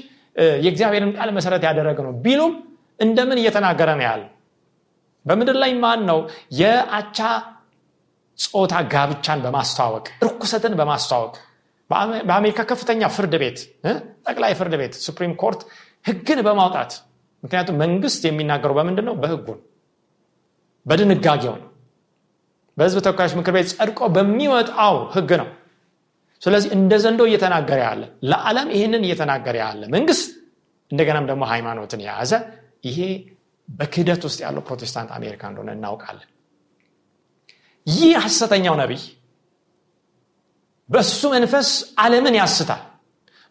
የእግዚአብሔርን 0.64 1.12
ቃል 1.18 1.30
መሰረት 1.38 1.64
ያደረገ 1.68 2.00
ነው 2.08 2.14
ቢሉም 2.26 2.54
እንደምን 3.00 3.38
እየተናገረ 3.42 3.90
ነው 3.98 4.06
ያለ 4.08 4.24
በምድር 5.26 5.58
ላይ 5.64 5.72
ማን 5.84 6.02
ነው 6.10 6.20
የአቻ 6.60 7.20
ጾታ 8.40 8.74
ጋብቻን 8.94 9.40
በማስተዋወቅ 9.46 10.06
እርኩሰትን 10.26 10.74
በማስተዋወቅ 10.80 11.34
በአሜሪካ 12.30 12.60
ከፍተኛ 12.70 13.04
ፍርድ 13.16 13.34
ቤት 13.42 13.60
ጠቅላይ 14.28 14.52
ፍርድ 14.60 14.74
ቤት 14.82 14.94
ሱፕሪም 15.06 15.34
ኮርት 15.42 15.62
ህግን 16.10 16.40
በማውጣት። 16.48 16.92
ምክንያቱም 17.44 17.76
መንግስት 17.84 18.22
የሚናገረው 18.28 18.76
በምንድን 18.78 19.06
ነው 19.10 19.16
በህጉ 19.22 19.48
በድንጋጌው 20.86 21.56
ነው። 21.56 21.66
በህዝብ 22.78 22.98
ተወካዮች 23.06 23.34
ምክር 23.40 23.54
ቤት 23.56 23.68
ጸድቆ 23.74 24.00
በሚወጣው 24.16 24.96
ህግ 25.16 25.32
ነው። 25.42 25.48
ስለዚህ 26.42 26.70
እንደ 26.78 26.94
ዘንዶ 27.04 27.22
እየተናገረ 27.30 27.80
ያለ 27.86 28.02
ለዓለም 28.30 28.68
ይህንን 28.76 29.02
እየተናገረ 29.08 29.56
ያለ 29.64 29.82
መንግስት 29.96 30.28
እንደገናም 30.92 31.26
ደግሞ 31.30 31.44
ሃይማኖትን 31.52 32.02
የያዘ 32.06 32.32
ይሄ 32.88 33.00
በክህደት 33.70 34.22
ውስጥ 34.28 34.40
ያለው 34.46 34.62
ፕሮቴስታንት 34.68 35.10
አሜሪካ 35.18 35.42
እንደሆነ 35.52 35.72
እናውቃለን። 35.78 36.30
ይህ 37.88 38.14
ሐሰተኛው 38.24 38.76
ነቢይ 38.82 39.04
በእሱ 40.90 41.22
መንፈስ 41.36 41.70
ዓለምን 42.02 42.36
ያስታል 42.40 42.82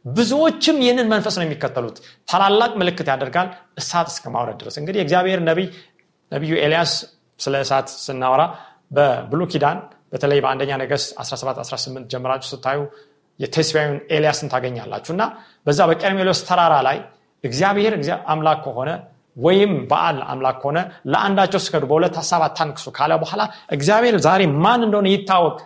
ብዙዎችም 0.05 0.77
ይህንን 0.83 1.07
መንፈስ 1.13 1.35
ነው 1.39 1.45
የሚከተሉት። 1.47 1.97
ታላላቅ 2.29 2.71
ምልክት 2.81 3.09
ያደርጋል 3.13 3.49
እሳት 3.81 4.09
እስከ 4.13 4.25
ማውረድ 4.35 4.57
ድረስ። 4.63 4.77
እንግዲህ 4.81 5.01
እግዚአብሔር 5.05 5.41
ነቢይ 5.49 5.69
ነቢዩ 6.33 6.53
ኤልያስ 6.65 6.93
ስለ 7.41 7.55
እሳት 7.65 7.89
ስናወራ 8.05 8.43
በብሉ 8.91 9.41
ኪዳን 9.53 9.79
በተለይ 10.13 10.39
በአንደኛ 10.45 10.73
ነገስት 10.83 11.09
17 11.23 11.61
18 11.65 12.09
ጀምራችሁ 12.13 12.49
ስታዩ 12.53 12.81
የቴስቢያዊን 13.41 13.99
ኤልያስን 14.17 14.49
ታገኛላችሁ። 14.53 15.13
እና 15.17 15.25
በዛ 15.67 15.81
በቀርሜሎስ 15.91 16.41
ተራራ 16.49 16.75
ላይ 16.89 16.99
እግዚአብሔር 17.45 17.95
አምላክ 18.33 18.61
ከሆነ 18.67 18.91
ወይም 19.37 19.73
በዓል 19.91 20.17
አምላክ 20.33 20.57
ከሆነ 20.63 20.79
ለአንዳቸው 21.13 21.61
ስከዱ 21.65 21.85
በሁለት 21.91 22.15
ሀሳብ 22.21 22.43
አታንክሱ 22.47 22.87
ካለ 22.97 23.13
በኋላ 23.23 23.43
እግዚአብሔር 23.77 24.17
ዛሬ 24.25 24.43
ማን 24.65 24.81
እንደሆነ 24.87 25.09
ይታወቅ 25.13 25.59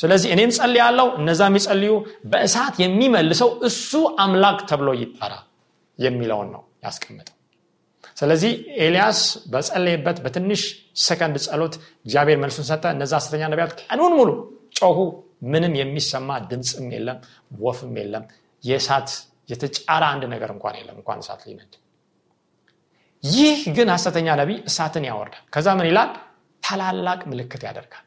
ስለዚህ 0.00 0.28
እኔም 0.34 0.50
ጸልያለው 0.56 1.08
እነዛ 1.18 1.40
የሚጸልዩ 1.48 1.92
በእሳት 2.32 2.74
የሚመልሰው 2.82 3.50
እሱ 3.68 3.90
አምላክ 4.24 4.60
ተብሎ 4.70 4.90
ይጠራ 5.00 5.34
የሚለውን 5.98 6.48
ነው 6.54 6.62
ያስቀምጠው 6.84 7.36
ስለዚህ 8.16 8.52
ኤልያስ 8.84 9.18
በጸለየበት 9.52 10.18
በትንሽ 10.24 10.62
ሰከንድ 11.04 11.36
ጸሎት 11.44 11.74
እግዚአብሔር 12.04 12.38
መልሱን 12.42 12.66
ሰጠ። 12.70 12.84
እነዛ 12.94 13.12
ሐሰተኛ 13.18 13.42
ነቢያት 13.52 13.72
ቀኑን 13.82 14.12
ሙሉ 14.18 14.30
ጮሁ 14.78 14.98
ምንም 15.52 15.74
የሚሰማ 15.80 16.30
ድምፅም 16.50 16.88
የለም 16.94 17.18
ወፍም 17.60 17.94
የለም 18.00 18.24
የእሳት 18.64 19.10
የተጫረ 19.48 20.02
አንድ 20.12 20.24
ነገር 20.34 20.50
እንኳን 20.56 20.74
የለም 20.80 20.98
እንኳን 21.00 21.22
እሳት 21.22 21.40
ሊነድ። 21.46 21.72
ይህ 23.24 23.58
ግን 23.76 23.88
ሐሰተኛ 23.94 24.28
ነቢይ 24.40 24.58
እሳትን 24.68 25.06
ያወርዳል። 25.08 25.44
ከዛ 25.54 25.68
ምን 25.78 25.88
ይላል? 25.90 26.10
ታላላቅ 26.62 27.20
ምልክት 27.30 27.62
ያደርጋል 27.68 28.04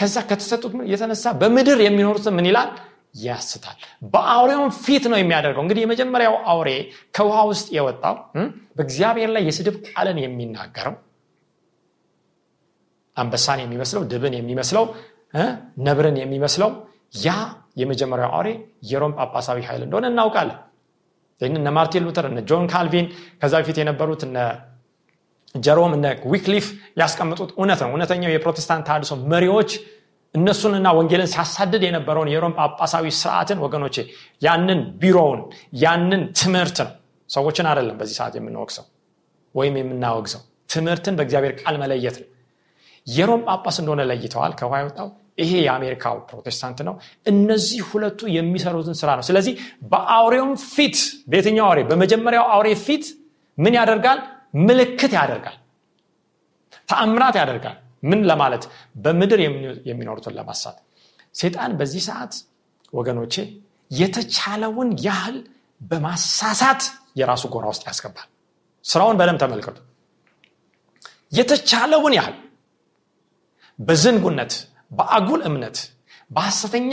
ከዛ 0.00 0.16
ከተሰጡት 0.28 0.72
የተነሳ 0.92 1.24
በምድር 1.40 1.78
የሚኖሩትን 1.84 2.34
ምን 2.36 2.46
ይላል? 2.50 2.70
ያስታል። 3.20 3.78
በአውሬውን 4.12 4.70
ፊት 4.82 5.04
ነው 5.12 5.18
የሚያደርገው። 5.20 5.62
እንግዲህ 5.64 5.82
የመጀመሪያው 5.84 6.34
አውሬ 6.50 6.68
ከውሃ 7.16 7.38
ውስጥ 7.50 7.66
የወጣው 7.76 8.16
በእግዚአብሔር 8.76 9.30
ላይ 9.34 9.42
የስድብ 9.48 9.76
ቃልን 9.88 10.18
የሚናገረው 10.22 10.94
አንበሳን 13.16 13.60
የሚመስለው 13.62 14.02
ድብን 14.10 14.34
የሚመስለው 14.38 14.84
ነብርን 15.86 16.16
የሚመስለው 16.20 16.70
ያ 17.20 17.30
የመጀመሪያው 17.80 18.30
አውሬ 18.36 18.48
የሮም 18.90 19.12
ጳጳሳዊ 19.18 19.58
ኃይል 19.68 19.82
እንደሆነ 19.86 20.06
እናውቃለን። 20.12 20.58
እነ 21.40 21.68
ማርቲን 21.76 22.04
ሉተር 22.06 22.26
እነ 22.30 22.40
ጆን 22.48 22.64
ካልቪን 22.72 23.06
ከዛ 23.42 23.54
በፊት 23.60 23.76
የነበሩት 23.80 24.22
እነ 24.26 24.38
ጀሮም 25.54 25.92
እነ 25.96 26.06
ዊክሊፍ 26.32 26.66
ያስቀምጡት 27.00 27.50
እውነት 27.56 27.80
ነው። 27.84 27.90
እውነተኛው 27.92 28.30
የፕሮቴስታንት 28.32 28.84
ታድሶ 28.88 29.12
መሪዎች 29.32 29.70
እነሱንና 30.34 30.88
ወንጌልን 30.96 31.28
ሲያሳድድ 31.32 31.82
የነበረውን 31.86 32.28
የሮም 32.32 32.52
ጳጳሳዊ 32.58 33.06
ስርዓትን 33.20 33.58
ወገኖቼ 33.64 33.96
ያንን 34.42 34.80
ቢሮውን 35.00 35.40
ያንን 35.82 36.22
ትምህርት 36.40 36.78
ነው 36.84 36.92
ሰዎችን 37.30 37.66
አይደለም 37.70 37.96
በዚህ 38.00 38.16
ሰዓት 38.18 38.34
የምንወቅሰው 38.38 38.84
ወይም 39.54 39.74
የምናወግዘው 39.80 40.42
ትምህርትን 40.70 41.14
በእግዚአብሔር 41.18 41.54
ቃል 41.60 41.76
መለየት 41.82 42.16
ነው። 42.22 42.28
የሮም 43.06 43.42
ጳጳስ 43.48 43.76
እንደሆነ 43.82 44.02
ለይተዋል። 44.10 44.52
ከውሃ 44.58 44.78
የወጣው 44.82 45.08
ይሄ 45.38 45.52
የአሜሪካው 45.64 46.16
ፕሮቴስታንት 46.30 46.78
ነው። 46.88 46.94
እነዚህ 47.26 47.80
ሁለቱ 47.90 48.20
የሚሰሩትን 48.34 48.96
ስራ 49.00 49.10
ነው። 49.18 49.24
ስለዚህ 49.28 49.54
በአውሬውም 49.92 50.52
ፊት 50.68 50.98
በየትኛው 51.30 51.66
አውሬ? 51.68 51.80
በመጀመሪያው 51.90 52.44
አውሬ 52.54 52.68
ፊት 52.84 53.04
ምን 53.58 53.74
ያደርጋል 53.78 54.18
ምልክት 54.54 55.12
ያደርጋል። 55.18 55.56
ተአምራት 56.88 57.36
ያደርጋል። 57.40 57.76
ምን 58.02 58.20
ለማለት? 58.30 58.62
በምድር 58.96 59.40
የሚኖሩትን 59.88 60.34
ለማሳት። 60.38 60.76
ሴጣን 61.34 61.72
በዚህ 61.78 62.02
ሰዓት 62.08 62.32
ወገኖቼ 62.92 63.34
የተቻለውን 63.90 64.90
ያህል 65.06 65.36
በማሳሳት 65.80 66.82
የራሱ 67.20 67.44
ጎራ 67.54 67.66
ውስጥ 67.72 67.82
ያስገባል። 67.88 68.28
ስራውን 68.84 69.16
በደም 69.20 69.38
ተመልከቱ። 69.42 69.78
የተቻለውን 71.32 72.14
ያህል 72.18 72.36
በዝንጉነት 73.78 74.52
በአጉል 74.90 75.40
እምነት 75.48 75.76
በሐሰተኛ 76.30 76.92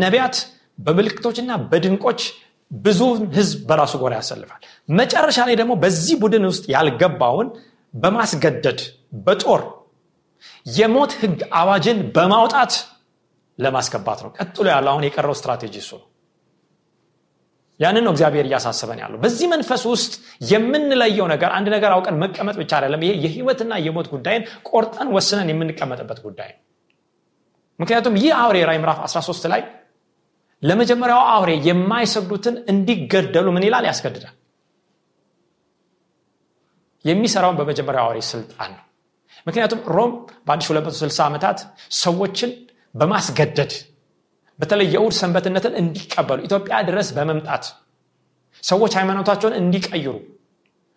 ነቢያት 0.00 0.36
በምልክቶችና 0.78 1.52
በድንቆች 1.70 2.20
ብዙ 2.70 3.00
ህዝብ 3.36 3.58
በራሱ 3.68 3.94
ጎራ 4.02 4.14
ያሰልፋል። 4.18 4.62
መጨረሻ 4.92 5.38
ላይ 5.48 5.56
ደግሞ 5.60 5.72
በዚህ 5.82 6.16
ቡድን 6.22 6.44
ውስጥ 6.50 6.64
ያልገባውን 6.74 7.48
በማስገደድ 7.94 8.80
በጦር 9.26 9.62
የሞት 10.74 11.12
ህግ 11.20 11.38
አዋጅን 11.60 11.98
በማውጣት 12.16 12.72
ለማስገባት 13.58 14.18
ነው። 14.24 14.30
ቀጥሎ 14.38 14.66
ያለው 14.74 14.90
አሁን 14.92 15.04
የቀረው 15.06 15.34
ስትራቴጂ 15.38 15.74
እሱ 15.82 15.90
ነው። 16.00 16.06
ያንን 17.80 18.04
ነው 18.06 18.12
እግዚአብሔር 18.14 18.46
እያሳሰበን 18.48 19.00
ያለው። 19.02 19.18
በዚህ 19.24 19.46
መንፈስ 19.52 19.82
ውስጥ 19.90 20.12
የምንለየው 20.50 21.26
ነገር 21.32 21.50
አንድ 21.58 21.68
ነገር 21.74 21.90
አውቀን 21.96 22.16
መቀመጥ 22.22 22.56
ብቻ 22.60 22.72
አይደለም። 22.78 23.02
ይሄ 23.04 23.12
የህይወትና 23.24 23.72
የሞት 23.84 24.08
ጉዳይን 24.14 24.42
ቆርጠን 24.70 25.10
ወስነን 25.16 25.50
የምንቀመጥበት 25.52 26.20
ጉዳይ 26.26 26.50
ምክንያቱም 27.78 28.14
ይህ 28.20 28.32
አውሬ 28.38 28.58
ራይ 28.70 28.78
ምዕራፍ 28.82 28.98
13 29.06 29.44
ላይ 29.52 29.60
ለመጀመሪያው 30.62 31.22
አውሬ 31.32 31.50
የማይሰግዱትን 31.66 32.56
እንዲገደሉ 32.72 33.46
ምን 33.56 33.64
ይላል? 33.66 33.84
ያስገድዳል። 33.90 34.34
የሚሰራውን 37.04 37.58
በመጀመሪያው 37.60 38.04
አውሬ 38.06 38.18
ስልጣን 38.30 38.70
ነው። 38.76 38.84
ምክንያቱም 39.46 39.80
ሮም 39.96 40.12
በአዲስ 40.46 40.68
260 40.70 41.20
ዓመታት 41.26 41.58
ሰዎችን 41.98 42.50
በማስገደድ 42.94 43.72
በተለይ 44.58 44.86
የእሁድ 44.94 45.14
ሰንበትነትን 45.18 45.74
እንዲቀበሉ 45.80 46.38
ኢትዮጵያ 46.48 46.76
ድረስ 46.88 47.08
በመምጣት 47.16 47.64
ሰዎች 48.62 48.92
ሃይማኖታቸውን 48.98 49.54
እንዲቀይሩ 49.60 50.08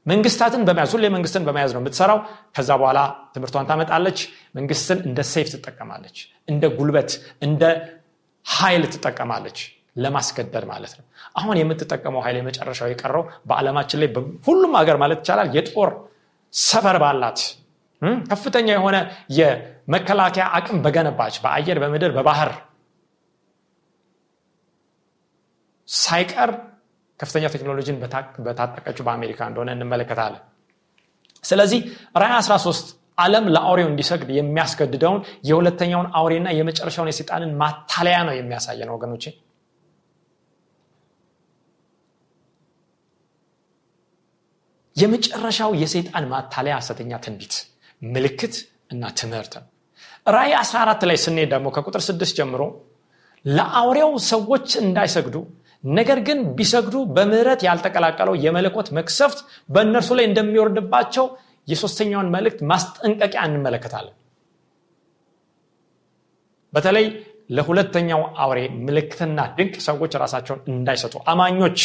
መንግስታትን 0.06 0.62
በመያዝ 0.68 0.92
ሁሌ 0.96 1.06
መንግስትን 1.16 1.44
በመያዝ 1.48 1.72
ነው 1.76 1.82
የምትሰራው። 1.82 2.20
ከዛ 2.56 2.70
በኋላ 2.82 3.00
ትምህርቷን 3.34 3.68
ታመጣለች። 3.70 4.20
መንግስትን 4.56 5.00
እንደ 5.08 5.20
ሴፍ 5.32 5.48
ትጠቀማለች 5.54 6.18
እንደ 6.48 6.64
ጉልበት 6.78 7.12
እንደ 7.42 7.64
ኃይል 8.46 8.84
ትጠቀማለች 8.94 9.60
ለማስገደድ 9.98 10.66
ማለት 10.70 10.94
ነው። 11.00 11.06
አሁን 11.36 11.56
የምትጠቀመው 11.60 12.22
ኃይል 12.26 12.38
የመጨረሻው 12.40 12.90
የቀረው 12.92 13.24
በዓለማችን 13.50 14.00
ላይ 14.02 14.10
ሁሉም 14.48 14.74
ሀገር 14.80 14.98
ማለት 15.04 15.20
ይቻላል 15.22 15.50
የጦር 15.58 15.90
ሰፈር 16.54 16.98
ባላት 17.04 17.40
ከፍተኛ 18.30 18.68
የሆነ 18.76 18.98
የመከላከያ 19.38 20.46
አቅም 20.58 20.78
በገነባች 20.86 21.36
በአየር 21.44 21.80
በምድር 21.84 22.12
በባህር 22.16 22.52
ሳይቀር 25.88 26.52
ከፍተኛ 27.20 27.46
ቴክኖሎጂን 27.54 27.98
በታጠቀችው 28.46 29.04
በአሜሪካ 29.08 29.40
እንደሆነ 29.50 29.70
እንመለከታለን። 29.76 30.42
ስለዚህ 31.44 31.80
ራይ 32.16 32.34
13 32.40 32.90
ዓለም 33.22 33.46
ለአውሬው 33.56 33.88
እንዲሰግድ 33.92 34.30
የሚያስገድደውን 34.38 35.20
የሁለተኛውን 35.50 36.10
አውሬና 36.20 36.50
የመጨረሻውን 36.58 37.10
የሴጣንን 37.12 37.54
ማታለያ 37.62 38.18
ነው 38.28 38.36
የሚያሳየን 38.38 38.94
ወገኖቼ። 38.96 39.26
የመጨረሻው 44.96 45.72
የሰይጣን 45.82 46.26
ማታለያ 46.32 46.74
ሐሰተኛ 46.80 47.12
ትንቢት 47.26 47.54
ምልክት 48.02 48.56
እና 48.94 49.04
ትምህርት 49.20 49.54
ነው። 49.58 49.66
ራይ 50.36 50.52
14 50.60 51.06
ላይ 51.10 51.18
ስንሄድ 51.24 51.50
ደግሞ 51.54 51.68
ከቁጥር 51.76 52.02
6 52.08 52.34
ጀምሮ 52.40 52.62
ለአውሬው 53.46 54.12
ሰዎች 54.32 54.68
እንዳይሰግዱ 54.84 55.36
ነገር 55.92 56.20
ግን 56.28 56.40
ቢሰግዱ 56.58 56.96
በምህረት 57.16 57.62
ያልተቀላቀለው 57.68 58.36
የመለኮት 58.44 58.88
መክሰፍት 58.98 59.40
በእነርሱ 59.70 60.10
ላይ 60.20 60.26
እንደሚወርድባቸው 60.30 61.26
የሶስተኛውን 61.68 62.32
መልእክት 62.36 62.60
ማስጠንቀቂያ 62.72 63.42
እንመለከታለን። 63.50 64.16
በተለይ 66.74 67.06
ለሁለተኛው 67.50 68.22
አውሬ 68.44 68.60
ምልክትና 68.86 69.40
ድንቅ 69.58 69.76
ሰዎች 69.88 70.12
ራሳቸውን 70.24 70.62
እንዳይሰጡ 70.74 71.16
አማኞች 71.32 71.80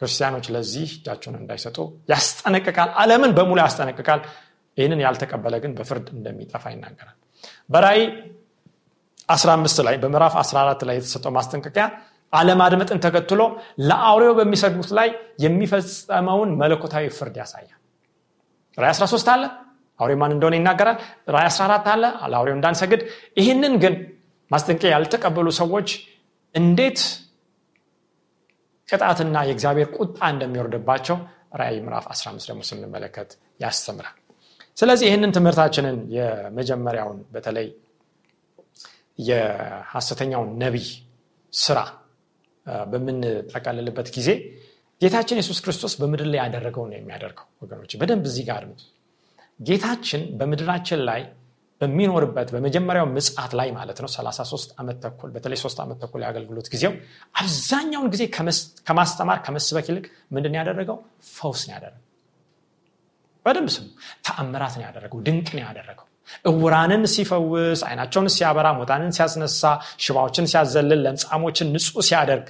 ክርስቲያኖች 0.00 0.46
ለዚህ 0.54 0.88
እጃቸውን 0.96 1.36
እንዳይሰጡ 1.40 1.76
ያስጠነቅቃል። 2.12 2.90
አለምን 3.02 3.32
በሙሉ 3.36 3.58
ያስጠነቅቃል። 3.64 4.20
ይህንን 4.78 5.00
ያልተቀበለ 5.04 5.54
ግን 5.62 5.72
በፍርድ 5.78 6.06
እንደሚጠፋ 6.14 6.64
ይናገራል። 6.72 7.16
በራይ 7.70 8.00
15 9.28 9.82
ላይ 9.86 9.96
በምዕራፍ 10.02 10.34
14 10.40 10.82
ላይ 10.88 10.96
የተሰጠው 10.98 11.32
ማስጠንቀቂያ 11.36 11.84
አለማድመጥን 12.32 13.00
ተከትሎ 13.04 13.40
ለአውሬው 13.88 14.34
በሚሰግዱት 14.38 14.90
ላይ 14.98 15.08
የሚፈጸመውን 15.44 16.50
መለኮታዊ 16.60 17.06
ፍርድ 17.18 17.36
ያሳያል 17.40 17.78
ራይ 18.78 18.92
13 18.94 19.28
አለ? 19.34 19.42
አውሬ 20.00 20.12
ማን 20.20 20.32
እንደሆነ 20.34 20.54
ይናገራል? 20.58 20.96
ራይ 21.28 21.46
14 21.50 21.86
አለ? 21.92 22.02
ለአውሬው 22.32 22.56
እንዳንሰግድ። 22.58 23.00
ይህንን 23.38 23.74
ግን 23.82 23.94
ማስጠንቀቂያ 24.50 24.90
ያልተቀበሉ 24.94 25.48
ሰዎች 25.60 25.88
እንዴት 26.54 27.00
ቅጣትና 28.88 29.36
የእግዚአብሔር 29.48 29.88
ቁጣ 29.96 30.18
እንደሚወርድባቸው 30.34 31.16
ራእይ 31.60 31.78
ምዕራፍ 31.84 32.06
15 32.12 32.50
ደግሞ 32.50 32.62
ስንመለከት 32.68 33.30
ያስተምራል። 33.60 34.16
ስለዚህ 34.76 35.06
ይህንን 35.08 35.32
ትምህርታችንን 35.36 35.96
የመጀመሪያውን 36.16 37.18
በተለይ 37.34 37.66
የሐሰተኛውን 39.18 40.50
ነቢይ 40.62 40.86
ስራ 41.52 41.78
በምንጠቀልልበት 42.86 44.08
ጊዜ 44.16 44.28
ጌታችን 45.02 45.38
የሱስ 45.40 45.58
ክርስቶስ 45.64 45.92
በምድር 46.00 46.28
ላይ 46.32 46.38
ያደረገው 46.42 46.84
ነው 46.90 46.96
የሚያደርገው 46.98 47.46
ወገኖች። 47.62 47.92
በደንብ 48.00 48.24
እዚህ 48.30 48.44
ጋር 48.50 48.64
ጌታችን 49.60 50.22
በምድራችን 50.38 51.00
ላይ 51.08 51.22
በሚኖርበት 51.80 52.48
በመጀመሪያው 52.54 53.06
ምጽት 53.14 53.52
ላይ 53.58 53.68
ማለት 53.78 53.98
ነው 54.02 54.08
33 54.10 54.74
ዓመት 54.80 54.96
ተኩል 55.04 55.30
በተለይ 55.34 55.58
3 55.62 55.80
ዓመት 55.84 55.98
ተኩል 56.02 56.20
የአገልግሎት 56.24 56.66
ጊዜው 56.74 56.92
አብዛኛውን 57.34 58.08
ጊዜ 58.14 58.22
ከማስተማር 58.88 59.38
ከመስበክ 59.46 59.86
ይልቅ 59.90 60.04
ምንድን 60.34 60.54
ያደረገው? 60.58 60.98
ፈውስ 61.32 61.62
ነው 61.66 61.74
ያደረገው። 61.76 62.02
በደንብ 63.46 63.68
ስሙ። 63.74 63.86
ተአምራት 64.26 64.74
ነው 64.78 64.84
ያደረገው። 64.88 65.20
ድንቅ 65.26 65.48
ነው 65.56 65.62
ያደረገው። 65.66 66.06
እውራንን 66.50 67.04
ሲፈውስ 67.14 67.80
አይናቸውን 67.88 68.28
ሲያበራ 68.34 68.66
ሞታንን 68.78 69.12
ሲያስነሳ 69.16 69.62
ሽባዎችን 70.04 70.46
ሲያዘልል 70.52 71.00
ለምጻሞችን 71.06 71.70
ንጹህ 71.74 72.04
ሲያደርግ 72.08 72.46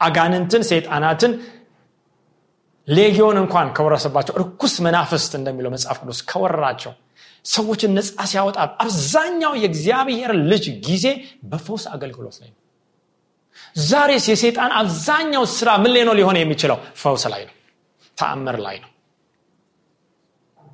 አጋንንትን 0.00 0.62
ሰይጣናትን 0.70 1.32
ሌጊዮን 2.88 3.38
እንኳን 3.42 3.68
ከወረሰባቸው 3.76 4.34
እርኩስ 4.40 4.74
መናፍስት 4.86 5.32
እንደሚለው 5.38 5.70
መጽሐፍ 5.74 5.96
ቅዱስ 6.02 6.20
ከወረራቸው 6.30 6.92
ሰዎችን 7.46 7.90
ነፃ 7.96 8.18
ሲያወጣ 8.30 8.56
አብዛኛው 8.84 9.52
የእግዚአብሔር 9.62 10.32
ልጅ 10.50 10.64
ጊዜ 10.88 11.06
በፈውስ 11.44 11.84
አገልግሎት 11.94 12.36
ላይ 12.42 12.50
ነው። 12.52 12.58
ዛሬስ 13.86 14.24
የሴጣን 14.30 14.72
አብዛኛው 14.80 15.44
ስራ 15.56 15.68
ምን 15.82 15.96
ነው 16.08 16.14
ሊሆን 16.18 16.36
የሚችለው? 16.40 16.78
ፈውስ 16.94 17.24
ላይ 17.32 17.42
ነው 17.48 17.54
ተአምር 18.18 18.56
ላይ 18.66 18.76
ነው። 18.84 18.90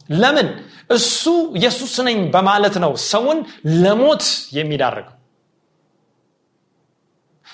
ለምን? 0.09 0.49
እሱ 0.91 1.23
ኢየሱስ 1.59 1.95
ነኝ 2.07 2.19
በማለት 2.35 2.75
ነው 2.85 2.93
ሰውን 3.11 3.39
ለሞት 3.83 4.25
የሚዳርገው 4.53 5.17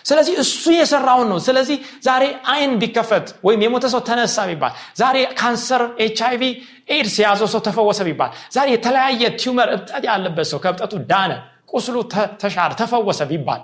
ስለዚህ 0.04 0.34
እሱ 0.42 0.64
የሰራውን 0.74 1.28
ነው። 1.32 1.38
ስለዚህ 1.46 1.76
ዛሬ 2.06 2.24
አይን 2.52 2.72
ቢከፈት 2.80 3.26
ወይም 3.46 3.60
የሞተ 3.64 3.86
ሰው 3.92 4.00
ተነሳ 4.08 4.46
ቢባል 4.50 4.72
ዛሬ 5.00 5.16
ካንሰር 5.40 5.84
ኤች 6.04 6.20
አይቪ 6.28 6.42
ኤድስ 6.90 7.16
የያዘው 7.20 7.48
ሰው 7.54 7.62
ተፈወሰ 7.66 8.00
ቢባል 8.08 8.32
ዛሬ 8.56 8.66
የተለያየ 8.74 9.22
tumor 9.40 9.70
እብጠት 9.76 10.04
ያለበት 10.10 10.48
ሰው 10.52 10.60
ከእብጠቱ 10.64 10.92
ዳነ 11.10 11.32
ቁስሉ 11.72 11.96
ተሻረ 12.42 12.72
ተፈወሰ 12.80 13.20
ቢባል 13.30 13.62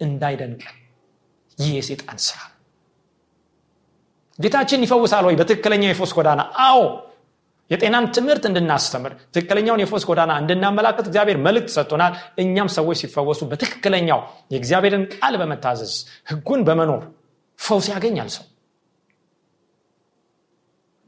እንዳይደንቅ 0.00 0.62
ይህ 1.58 1.72
የሴጣን 1.76 2.18
ስራ። 2.24 2.38
ጌታችን 4.38 4.82
ይፈውሳል 4.84 5.24
ወይ? 5.28 5.34
በትክክለኛው 5.38 5.90
የፈውስ 5.90 6.10
ጎዳና። 6.16 6.40
አዎ 6.64 6.80
የጤናን 7.70 8.04
ትምህርት 8.16 8.44
እንድናስተምር 8.48 9.12
ትክክለኛውን 9.34 9.80
የፈውስ 9.82 10.04
ጎዳና 10.08 10.32
እንድናመላክት 10.42 11.06
እግዚአብሔር 11.10 11.38
መልእክት 11.46 11.70
ሰጥቶናል። 11.76 12.12
እኛም 12.42 12.68
ሰዎች 12.76 12.98
ሲፈወሱ 13.02 13.40
በትክክለኛው 13.50 14.20
የእግዚአብሔርን 14.52 15.04
ቃል 15.14 15.36
በመታዘዝ 15.40 15.94
ህጉን 16.30 16.60
በመኖር 16.68 17.02
ፈውስ 17.58 17.86
ያገኛል 17.92 18.30
ሰው። 18.36 18.44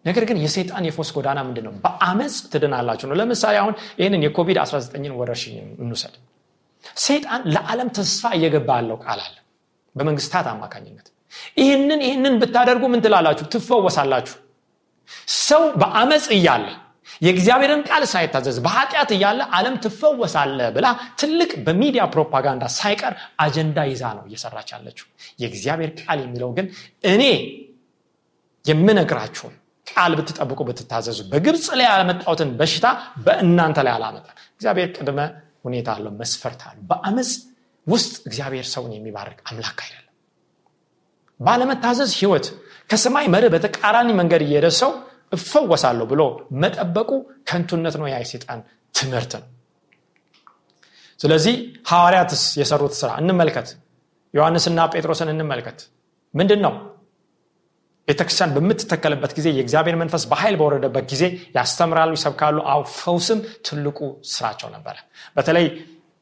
ነገር 0.04 0.24
ግን 0.28 0.38
የሴጣን 0.42 0.84
የፎስ 0.88 1.08
ጎዳና 1.16 1.38
ምንድን 1.46 1.64
ነው 1.66 1.72
በአመፅ 1.84 2.34
ትድናላችሁ 2.52 3.06
ነው። 3.10 3.16
ለምሳሌ 3.20 3.54
አሁን 3.62 3.74
ይህንን 3.98 4.24
የኮቪድ-19 4.26 5.14
ወረርሽኝ 5.20 5.54
እንውሰድ። 5.82 6.14
ሰይጣን 7.02 7.42
ለዓለም 7.54 7.88
ተስፋ 7.96 8.30
እየገባ 8.36 8.68
ያለው 8.80 8.98
ቃል 9.04 9.20
አለ 9.24 9.34
በመንግስታት 9.94 10.46
አማካኝነት። 10.52 11.06
ይህንን 11.60 12.00
ይህንን 12.06 12.34
ብታደርጉ 12.42 12.84
ምን 12.92 13.00
ትላላችሁ? 13.04 13.46
ትፈወሳላችሁ 13.54 14.36
ሰው 15.40 15.64
በአመፅ 15.80 16.26
እያለ 16.36 16.66
የእግዚአብሔርን 17.22 17.82
ቃል 17.88 18.02
ሳይታዘዝ 18.10 18.56
በኃጢአት 18.64 19.10
እያለ 19.16 19.40
ዓለም 19.56 19.76
ትፈወሳለ 19.84 20.58
ብላ 20.74 20.86
ትልቅ 21.20 21.50
በሚዲያ 21.66 22.02
ፕሮፓጋንዳ 22.12 22.64
ሳይቀር 22.76 23.14
አጀንዳ 23.44 23.78
ይዛ 23.90 24.02
ነው 24.16 24.24
እየሰራች 24.28 24.68
ያለችው። 24.74 25.06
የእግዚአብሔር 25.42 25.90
ቃል 26.00 26.20
የሚለው 26.24 26.50
ግን 26.58 26.66
እኔ 27.12 27.24
የምነግራችሁን 28.64 29.54
ቃል 29.86 30.12
ብትጠብቁ 30.18 30.60
ብትታዘዙ 30.68 31.18
በግብፅ 31.30 31.66
ላይ 31.78 31.86
ያመጣሁትን 31.92 32.50
በሽታ 32.58 32.86
በእናንተ 33.24 33.78
ላይ 33.86 33.92
አላመጣ 33.96 34.26
እግዚአብሔር 34.56 34.88
ቅድመ 34.96 35.20
ሁኔታ 35.64 35.88
አለው 35.96 36.12
መስፈርት 36.20 36.60
አለው። 36.68 36.82
በአመፅ 36.90 37.30
ውስጥ 37.86 38.14
እግዚአብሔር 38.28 38.66
ሰውን 38.72 38.92
የሚባርክ 38.96 39.38
አምላክ 39.48 39.78
አይደለም። 39.84 40.04
ባለመታዘዝ 41.40 42.12
ህይወት 42.20 42.46
ከሰማይ 42.90 43.26
መርህ 43.34 43.50
በተቃራኒ 43.54 44.08
መንገድ 44.20 44.42
እየሄደ 44.46 44.66
ሰው 44.80 44.90
እፈወሳለሁ 45.32 46.04
ብሎ 46.12 46.22
መጠበቁ 46.62 47.10
ከንቱነት 47.48 47.96
ነው 48.00 48.06
ያ 48.08 48.18
ትምህርት 48.94 49.32
ነው። 49.38 49.46
ስለዚህ 51.20 51.54
ሐዋርያትስ 51.90 52.42
የሰሩት 52.60 52.94
ስራ 52.98 53.10
እንመልከት። 53.20 53.68
ዮሐንስና 54.34 54.80
ጴጥሮስን 54.92 55.30
እንመልከት። 55.32 55.78
ምንድን 56.34 56.60
ነው 56.64 56.74
ቤተክርስቲያን 58.08 58.52
በምትተከልበት 58.54 59.32
ጊዜ 59.38 59.48
የእግዚአብሔር 59.56 59.96
መንፈስ 60.02 60.22
በኃይል 60.30 60.54
በወረደበት 60.60 61.04
ጊዜ 61.12 61.24
ያስተምራሉ 61.56 62.12
ይሰብካሉ። 62.18 62.56
አው 62.72 62.82
ፈውስም 62.94 63.38
ትልቁ 63.66 63.98
ስራቸው 64.30 64.68
ነበረ። 64.76 64.96
በተለይ 65.36 65.66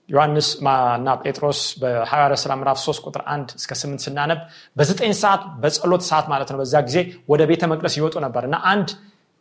ዮሐንስ 0.08 0.48
እና 0.96 1.08
ጴጥሮስ 1.22 1.60
በሐዋርያ 1.80 2.36
ሥራ 2.42 2.52
ምዕራፍ 2.60 2.78
3 2.82 3.06
ቁጥር 3.06 3.22
1 3.28 3.54
እስከ 3.58 3.72
8 3.80 4.04
ስናነብ 4.04 4.40
በዘጠኝ 4.76 5.12
ሰዓት 5.22 5.42
በጸሎት 5.62 6.02
ሰዓት 6.10 6.26
ማለት 6.32 6.50
ነው 6.52 6.58
በዛ 6.62 6.74
ጊዜ 6.88 6.98
ወደ 7.28 7.42
ቤተ 7.50 7.62
መቅደስ 7.72 7.96
ይወጡ 7.98 8.16
ነበር 8.26 8.44
እና 8.48 8.58
አንድ 8.72 8.90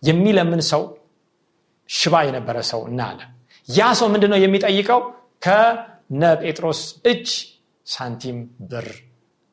የሚለምን 0.04 0.62
ሰው 0.72 0.84
ሽባ 1.90 2.16
የነበረ 2.28 2.58
ሰው 2.72 2.82
እናያለ 2.90 3.20
ያ 3.70 3.90
ሰው 4.00 4.08
ምንድን 4.14 4.32
ነው 4.34 4.40
የሚጠይቀው? 4.42 5.00
ከነ 5.46 6.22
ጴጥሮስ 6.44 6.80
እጅ 7.06 7.28
ሳንቲም 7.88 8.38
ብር 8.72 8.88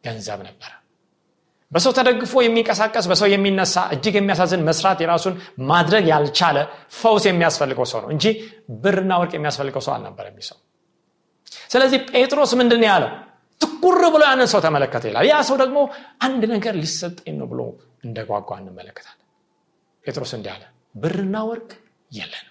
ገንዘብ 0.05 0.41
ነበረ። 0.49 0.71
በሰው 1.73 1.93
ተደግፎ 1.99 2.33
የሚንቀሳቀስ 2.45 3.05
በሰው 3.11 3.29
የሚነሳ 3.33 3.77
እጅግ 3.95 4.15
የሚያሳዝን 4.19 4.63
መስራት 4.69 4.99
የራሱን 5.03 5.35
ማድረግ 5.71 6.05
ያልቻለ 6.13 6.59
ፈውስ 7.01 7.25
የሚያስፈልገው 7.29 7.87
ሰው 7.93 8.01
ነው 8.05 8.11
እንጂ 8.15 8.25
ብርና 8.83 9.13
ወርቅ 9.21 9.33
የሚያስፈልገው 9.37 9.83
ሰው 9.87 9.93
አልነበር 9.95 10.27
የሚሰው 10.31 10.59
ስለዚህ 11.73 11.99
ጴጥሮስ 12.13 12.53
ምንድን 12.61 12.83
ያለው? 12.89 13.11
ትኩር 13.61 14.03
ብሎ 14.15 14.23
ያንን 14.29 14.49
ሰው 14.53 14.61
ተመለከተ 14.67 15.05
ይላል። 15.11 15.27
ያ 15.31 15.37
ሰው 15.49 15.57
ደግሞ 15.63 15.79
አንድ 16.21 16.43
ነገር 16.55 16.75
ሊሰጠኝ 16.83 17.35
ነው 17.41 17.47
ብሎ 17.53 17.61
እንደጓጓ 18.05 18.51
እንመለከታለን። 18.61 19.27
ጴጥሮስ 20.05 20.33
እንዲህ 20.37 20.53
አለ 20.55 20.63
ብርና 21.03 21.37
ወርቅ 21.49 21.71
የለንም 22.11 22.49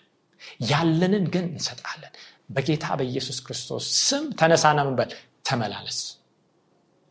ያለንን 0.69 1.25
ግን 1.33 1.45
እንሰጣለን። 1.51 2.13
በጌታ 2.49 2.85
በኢየሱስ 2.99 3.37
ክርስቶስ 3.45 3.85
ስም 4.01 4.23
ተነሳና 4.39 4.79
ምንበል 4.87 5.11
ተመላለስ። 5.45 5.99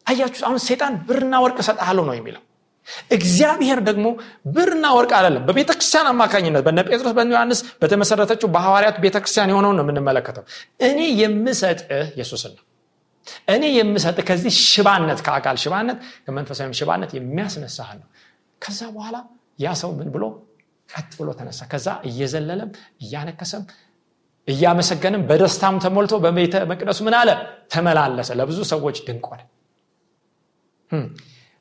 አያችሁ 0.07 0.42
አሁን 0.48 0.61
ሴጣን 0.66 0.94
ብርና 1.09 1.35
ወርቅ 1.44 1.59
እሰጥሃለሁ 1.64 2.05
ነው 2.09 2.14
የሚለው 2.18 2.42
እግዚአብሔር 3.16 3.79
ደግሞ 3.88 4.07
ብርና 4.55 4.87
ወርቅ 4.97 5.12
አይደለም። 5.19 5.43
በቤተ 5.49 5.71
ክርስቲያን 5.77 6.09
አማካኝነት 6.12 6.62
በነ 6.66 6.79
ጴጥሮስ 6.88 7.14
በነ 7.19 7.31
ዮሐንስ 7.35 7.61
በተመሰረተችው 7.83 8.49
በሐዋርያት 8.55 8.97
ቤተክርስቲያን 9.05 9.53
የሆነውን 9.53 9.77
ነው 9.79 9.85
የምንመለከተው። 9.87 10.45
እኔ 10.88 11.01
የምሰጥህ 11.21 11.88
ኢየሱስን 12.14 12.53
ነው። 12.57 12.64
እኔ 13.55 13.64
የምሰጥህ 13.77 14.25
ከዚህ 14.29 14.55
ሽባነት 14.64 15.21
ከአካል 15.27 15.57
ሽባነት 15.64 15.99
ከመንፈሳዊም 16.27 16.75
ሽባነት 16.79 17.11
የሚያስነሳህ 17.19 17.90
ነው። 17.99 18.07
ከዛ 18.62 18.81
በኋላ 18.97 19.16
ያ 19.59 19.71
ሰው 19.81 19.90
ምን 19.99 20.09
ብሎ 20.14 20.25
ቀጥ 20.88 21.12
ብሎ 21.19 21.29
ተነሳ? 21.38 21.61
ከዛ 21.73 21.88
እየዘለለም 22.09 22.71
እያነከሰም 23.05 23.64
እያመሰገንም 24.49 25.23
በደስታም 25.29 25.77
ተሞልቶ 25.85 26.14
በቤተ 26.25 26.55
መቅደሱ 26.71 26.99
ምን 27.07 27.14
አለ? 27.19 27.31
ተመላለሰ። 27.73 28.31
ለብዙ 28.40 28.59
ሰዎች 28.73 28.97
ሆነ 29.27 29.40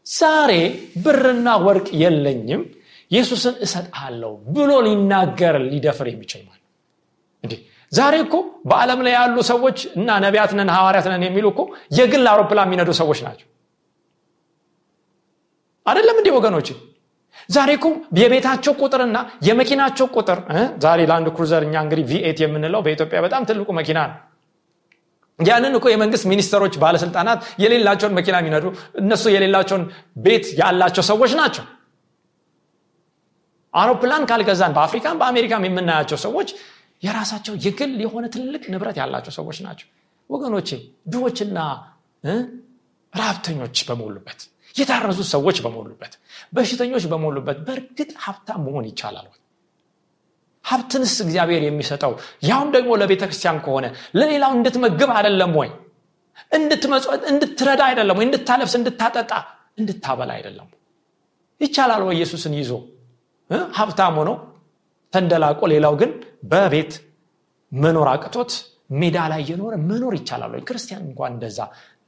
ዛሬ 0.09 0.51
ብርና 1.03 1.47
ወርቅ 1.65 1.87
የለኝም 2.01 2.61
ኢየሱስን 3.11 3.55
እሰጥሃለሁ 3.65 4.31
ብሎ 4.55 4.71
ሊናገር 4.85 5.55
ሊደፍር 5.71 6.07
የሚችል 6.11 6.41
ማለት 6.47 6.63
እንዲህ 7.43 7.59
ዛሬ 7.91 8.15
እኮ 8.25 8.35
በዓለም 8.69 8.99
ላይ 9.05 9.13
ያሉ 9.17 9.37
ሰዎች 9.51 9.77
እና 9.99 10.17
ነቢያት 10.25 10.51
ነን 10.59 11.23
የሚሉ 11.27 11.45
እኮ 11.53 11.61
የግል 11.97 12.27
አውሮፕላን 12.31 12.67
የሚነዱ 12.69 12.91
ሰዎች 13.01 13.19
ናቸው። 13.27 13.47
አይደለም 15.85 16.17
እንዲህ 16.21 16.33
ወገኖች 16.37 16.67
ዛሬ 17.49 17.69
እኮ 17.77 17.87
የቤታቸው 18.19 18.73
ቁጥርና 18.81 19.17
የመኪናቸው 19.47 20.07
ቁጥር 20.17 20.39
ዛሬ 20.83 20.99
ለአንድ 21.09 21.27
ክሩዘር 21.35 21.63
እኛ 21.67 21.75
እንግዲህ 21.85 22.05
ቪኤት 22.11 22.39
የምንለው 22.43 22.81
በኢትዮጵያ 22.85 23.19
በጣም 23.25 23.45
ትልቁ 23.49 23.69
መኪና 23.79 23.99
ነው 24.09 24.17
ያንን 25.39 25.73
እኮ 25.77 25.85
የመንግስት 25.91 26.25
ሚኒስተሮች 26.31 26.73
ባለስልጣናት 26.81 27.41
የሌላቸውን 27.63 28.15
መኪና 28.17 28.35
የሚነዱ 28.41 28.65
እነሱ 29.01 29.23
የሌላቸውን 29.33 29.83
ቤት 30.25 30.45
ያላቸው 30.59 31.03
ሰዎች 31.09 31.33
ናቸው። 31.39 31.65
አውሮፕላን 33.73 34.23
ካልገዛን 34.29 34.75
በአፍሪካም 34.77 35.17
በአሜሪካም 35.21 35.65
የምናያቸው 35.67 36.19
ሰዎች 36.25 36.49
የራሳቸው 37.03 37.53
የግል 37.65 37.91
የሆነ 38.05 38.25
ትልቅ 38.33 38.63
ንብረት 38.73 38.97
ያላቸው 39.01 39.33
ሰዎች 39.39 39.57
ናቸው። 39.65 39.87
ወገኖቼ 40.29 40.69
ድሆችና 41.11 41.59
ራብተኞች 43.13 43.77
በሞሉበት 43.89 44.39
የታረዙ 44.75 45.19
ሰዎች 45.31 45.57
በሞሉበት 45.65 46.13
በሽተኞች 46.55 47.03
በሞሉበት 47.11 47.57
በእርግጥ 47.67 48.11
ሀብታም 48.25 48.61
መሆን 48.67 48.85
ይቻላል 48.89 49.27
ሀብትንስ 50.69 51.13
እግዚአብሔር 51.25 51.61
የሚሰጠው? 51.65 52.11
ያውም 52.49 52.69
ደግሞ 52.75 52.91
ለቤተ 53.01 53.21
ክርስቲያን 53.29 53.57
ከሆነ 53.65 53.85
ለሌላው 54.19 54.51
እንድትመግብ 54.57 55.09
አይደለም 55.17 55.53
ወይ? 55.59 55.69
እንድትረዳ 57.31 57.81
አይደለም 57.89 58.17
ወይ? 58.19 58.25
እንድታለብስ 58.27 58.73
እንድታጠጣ 58.79 59.31
እንድታበላ 59.79 60.31
አይደለም 60.37 60.67
ይቻላል 61.61 62.01
ወይ 62.07 62.15
ኢየሱስን 62.17 62.53
ይዞ? 62.59 62.71
ሀብታም 63.77 64.15
ሆኖ 64.19 64.29
ተንደላቆ 65.13 65.61
ሌላው 65.73 65.93
ግን 66.01 66.11
በቤት 66.51 66.91
መኖር 67.71 68.07
አቅቶት 68.13 68.51
ሜዳ 68.99 69.17
ላይ 69.31 69.41
እየኖረ 69.43 69.73
መኖር 69.89 70.13
ይቻላል 70.19 70.51
ወይ? 70.55 70.61
ክርስቲያን 70.67 71.03
እንኳን 71.09 71.31
እንደዛ 71.35 71.59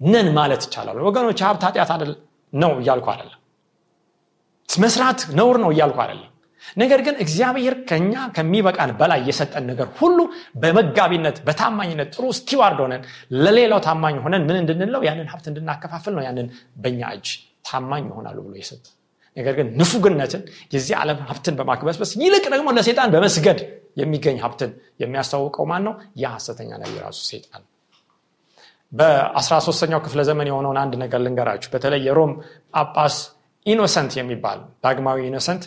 ነን 0.01 0.27
ማለት 0.37 0.61
ይቻላል 0.67 0.97
ወገኖች 1.07 1.39
ሀብት 1.47 1.63
ኃጢአት 1.67 1.91
ነው 2.53 2.71
እያልኩ 2.81 3.07
አይደለም። 3.13 3.37
መስራት 4.69 5.19
ነውር 5.39 5.57
ነው 5.63 5.69
እያልኩ 5.73 5.97
አይደለም 6.03 6.30
ነገር 6.77 6.99
ግን 7.05 7.15
እግዚአብሔር 7.23 7.75
ከኛ 7.89 8.13
ከሚበቃን 8.35 8.91
በላይ 8.99 9.21
የሰጠን 9.29 9.65
ነገር 9.71 9.87
ሁሉ 9.99 10.17
በመጋቢነት 10.61 11.37
በታማኝነት 11.47 12.09
ጥሩ 12.15 12.25
ስቲዋርድ 12.39 12.79
ሆነን 12.85 13.03
ለሌላው 13.39 13.81
ታማኝ 13.87 14.17
ሆነን 14.25 14.45
ምን 14.47 14.57
እንድንለው 14.61 15.03
ያንን 15.09 15.29
ሀብት 15.33 15.47
እንድናከፋፍል 15.51 16.15
ነው 16.17 16.23
ያንን 16.27 16.49
በእኛ 16.83 17.01
እጅ 17.17 17.29
ታማኝ 17.69 18.05
ይሆናሉ 18.11 18.37
ብሎ 18.45 18.53
የሰጠ። 18.61 18.85
ነገር 19.37 19.53
ግን 19.57 19.67
ንፉግነትን 19.79 20.41
የዚህ 20.73 20.93
ዓለም 21.01 21.19
ሀብትን 21.29 21.55
በማክበስበስ 21.59 22.11
ይልቅ 22.21 22.45
ደግሞ 22.55 22.69
ለሴጣን 22.77 23.11
በመስገድ 23.13 23.59
የሚገኝ 23.97 24.37
ሀብትን 24.43 24.71
የሚያስታውቀው 25.01 25.65
ማን 25.71 25.83
ነው? 25.87 25.93
ያ 26.17 26.27
ሐሰተኛ 26.35 26.71
ነቢይ 26.81 26.99
ራሱ 27.05 27.19
ሴጣን 27.29 27.63
በ13ኛው 28.91 29.99
ክፍለ 30.05 30.21
ዘመን 30.29 30.47
የሆነውን 30.49 30.79
አንድ 30.81 30.93
ነገር 31.03 31.19
ልንገራችሁ። 31.25 31.69
በተለይ 31.73 32.01
የሮም 32.07 32.31
ጳጳስ 32.75 33.15
ኢኖሰንት 33.65 34.11
የሚባል 34.19 34.59
ዳግማዊ 34.85 35.19
ኢኖሰንት 35.29 35.63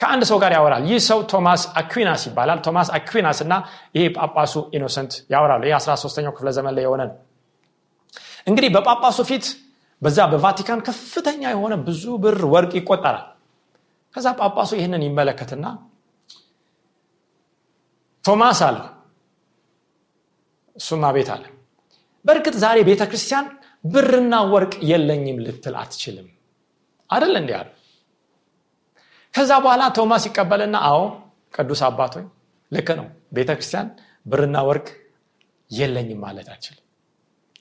ከአንድ 0.00 0.22
ሰው 0.28 0.38
ጋር 0.42 0.52
ያወራል። 0.56 0.82
ይህ 0.90 1.00
ሰው 1.08 1.18
ቶማስ 1.30 1.62
አኩናስ 1.80 2.22
ይባላል። 2.28 2.58
ቶማስ 2.66 2.88
አኩናስ 2.96 3.38
እና 3.44 3.54
ይሄ 3.96 4.04
ጳጳሱ 4.16 4.54
ኢኖሰንት 4.76 5.12
ያወራሉ። 5.32 5.62
ይህ 5.68 5.74
13ኛው 5.78 6.32
ክፍለ 6.36 6.48
ዘመን 6.56 6.72
ላይ 6.76 6.84
የሆነ 6.86 7.02
ነው። 7.10 7.16
እንግዲህ 8.46 8.70
በጳጳሱ 8.76 9.18
ፊት 9.30 9.46
በዛ 10.02 10.18
በቫቲካን 10.32 10.80
ከፍተኛ 10.86 11.42
የሆነ 11.54 11.74
ብዙ 11.86 12.04
ብር 12.22 12.38
ወርቅ 12.52 12.72
ይቆጠራል። 12.78 13.26
ከዛ 14.14 14.26
ጳጳሱ 14.38 14.70
ይህንን 14.78 15.02
ይመለከትና 15.06 15.64
ቶማስ 18.24 18.60
አለ 18.66 18.78
እሱም 20.76 21.04
አቤት 21.08 21.28
አለ። 21.34 21.44
በእርግጥ 22.24 22.54
ዛሬ 22.62 22.78
ቤተ 22.88 23.02
ክርስቲያን 23.10 23.46
ብርና 23.84 24.34
ወርቅ 24.52 24.72
የለኝም 24.90 25.38
ልትል 25.44 25.76
አትችልም። 25.80 26.26
አደለ 27.10 27.34
እንዲ 27.42 27.52
አሉ 27.58 27.68
ከዛ 29.34 29.50
በኋላ 29.64 29.82
ቶማስ 29.96 30.24
ይቀበልና 30.28 30.76
አዎ 30.88 31.00
ቅዱስ 31.54 31.80
አባቶኝ 31.88 32.26
ልክ 32.72 32.88
ነው። 32.98 33.06
ቤተ 33.36 33.50
ክርስቲያን 33.58 33.88
ብርና 34.26 34.56
ወርቅ 34.68 34.88
የለኝም 35.70 36.20
ማለት 36.24 36.48
አችልም 36.54 36.84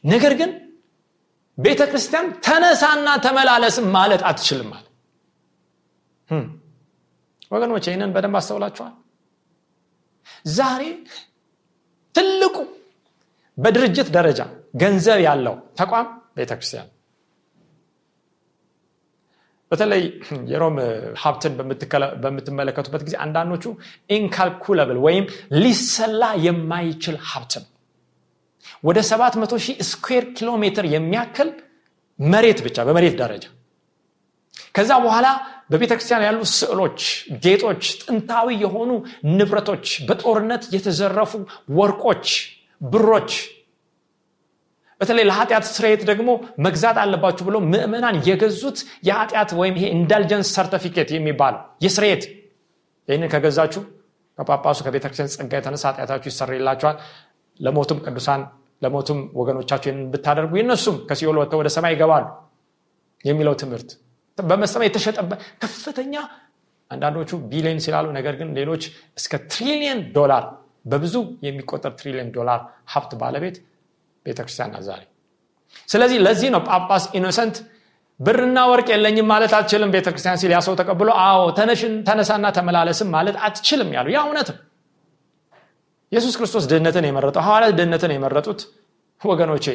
ነገር 0.03 0.33
ግን 0.39 0.51
ቤተ 1.57 1.81
ክርስቲያን 1.91 2.27
ተነሳና 2.45 3.07
ተመላለስም 3.25 3.87
ማለት 3.95 4.21
አትችልም 4.29 4.69
አለ። 4.77 4.85
ወገኖች 7.51 7.85
ይህንን 7.89 8.11
በደንብ 8.15 8.35
አስተውላችኋል? 8.39 8.93
ዛሬ 10.51 10.81
ትልቁ 12.15 12.55
በድርጅት 13.57 14.07
ደረጃ 14.17 14.39
ገንዘብ 14.81 15.19
ያለው 15.27 15.55
ተቋም 15.79 16.07
ቤተክርስቲያን 16.37 16.87
በተለይ 19.71 20.03
የሮም 20.51 20.77
ሀብትን 21.23 21.53
በምትመለከቱበት 22.23 23.01
ጊዜ 23.07 23.15
አንዳንዶቹ 23.25 23.65
incalculable 24.17 24.97
ወይም 25.05 25.25
ሊሰላ 25.63 26.23
የማይችል 26.45 27.17
ሀብት 27.29 27.53
ነው። 27.61 27.67
ወደ 28.83 28.99
700 29.07 29.59
ሺህ 29.65 29.77
ስኩዌር 29.89 30.25
ኪሎ 30.37 30.49
ሜትር 30.63 30.85
የሚያክል 30.95 31.49
መሬት 32.19 32.59
ብቻ 32.65 32.77
በመሬት 32.87 33.15
ደረጃ። 33.21 33.45
ከዛ 34.75 34.91
በኋላ 35.03 35.27
በቤተ 35.71 35.91
ክርስቲያን 35.97 36.25
ያሉ 36.27 36.39
ስዕሎች፣ 36.53 36.99
ጌጦች፣ 37.43 37.83
ጥንታዊ 38.01 38.47
የሆኑ 38.63 38.91
ንብረቶች፣ 39.37 39.87
በጦርነት 40.09 40.63
የተዘረፉ 40.75 41.31
ወርቆች፣ 41.77 42.25
ብሮች 42.81 43.31
በተለይ 45.01 45.25
ለኃጢአት 45.29 45.65
ስርየት 45.69 46.01
ደግሞ 46.09 46.29
መግዛት 46.65 46.97
አለባችሁ 47.03 47.43
ብሎ 47.47 47.57
ምእመናን 47.69 48.15
የገዙት 48.27 48.77
የኃጢአት 49.07 49.51
ወይም 49.59 49.75
ይሄ 49.79 49.85
indulgence 49.95 50.49
certificate 50.57 51.09
የሚባለው 51.15 51.61
የስርየት 51.85 52.23
ይህንን 53.07 53.29
ከገዛችሁ 53.33 53.81
ከጳጳሱ 54.39 54.79
ከቤተክርስቲያን 54.85 55.31
ጸጋ 55.35 55.53
የተነሳ 55.59 55.83
ኃጢአታችሁ 55.91 56.29
ይሰረይላችኋል። 56.31 56.97
ለሞቱም 57.59 57.97
ቅዱሳን 58.05 58.41
ለሞቱም 58.81 59.19
ወገኖቻችሁ 59.39 59.95
ብታደርጉ 60.11 60.53
ይነሱም 60.59 60.97
ከሲኦል 61.07 61.37
ወጥተው 61.41 61.59
ወደ 61.61 61.69
ሰማይ 61.75 61.93
ይገባሉ 61.95 62.25
የሚለው 63.25 63.55
ትምህርት 63.61 63.89
በመሰማ 64.37 64.83
የተሸጠበት 64.87 65.39
ከፍተኛ 65.63 66.13
አንዳንዶቹ 66.91 67.31
ቢሊዮን 67.49 67.79
ሲሉ 67.85 68.07
ነገር 68.17 68.35
ግን 68.39 68.49
ሌሎች 68.59 68.83
እስከ 69.17 69.33
ትሪሊየን 69.51 69.99
ዶላር 70.15 70.43
በብዙ 70.91 71.15
የሚቆጠር 71.45 71.91
ትሪሊየን 71.99 72.29
ዶላር 72.37 72.61
ሀብት 72.93 73.11
ባለቤት 73.21 73.57
ቤተክርስቲያን 74.29 74.71
ዛሬ። 74.87 75.03
ስለዚህ 75.89 76.17
ለዚህ 76.25 76.49
ነው 76.55 76.61
ጳጳስ 76.67 77.03
ኢኖሰንት 77.17 77.57
ብርና 78.19 78.59
ወርቅ 78.71 78.87
የለኝም 78.93 79.27
ማለት 79.31 79.51
አትችልም 79.57 79.91
ቤተክርስቲያን 79.95 80.39
ሲል 80.41 80.51
ያ 80.55 80.63
ሰው 80.63 80.73
ተቀብሎ 80.79 81.09
አዎ 81.25 81.41
ተነሳና 82.07 82.47
ተመላለስም 82.57 83.09
ማለት 83.15 83.35
አትችልም 83.45 83.89
ያሉ። 83.95 84.07
ያ 84.15 84.21
እውነትም 84.25 84.57
ኢየሱስ 86.11 86.33
ክርስቶስ 86.39 86.63
ድህነትን 86.69 87.05
የመረጠው 87.07 87.43
ሐዋርያት 87.47 87.73
ድህነትን 87.79 88.11
የመረጡት 88.15 88.59
ወገኖቼ 89.21 89.65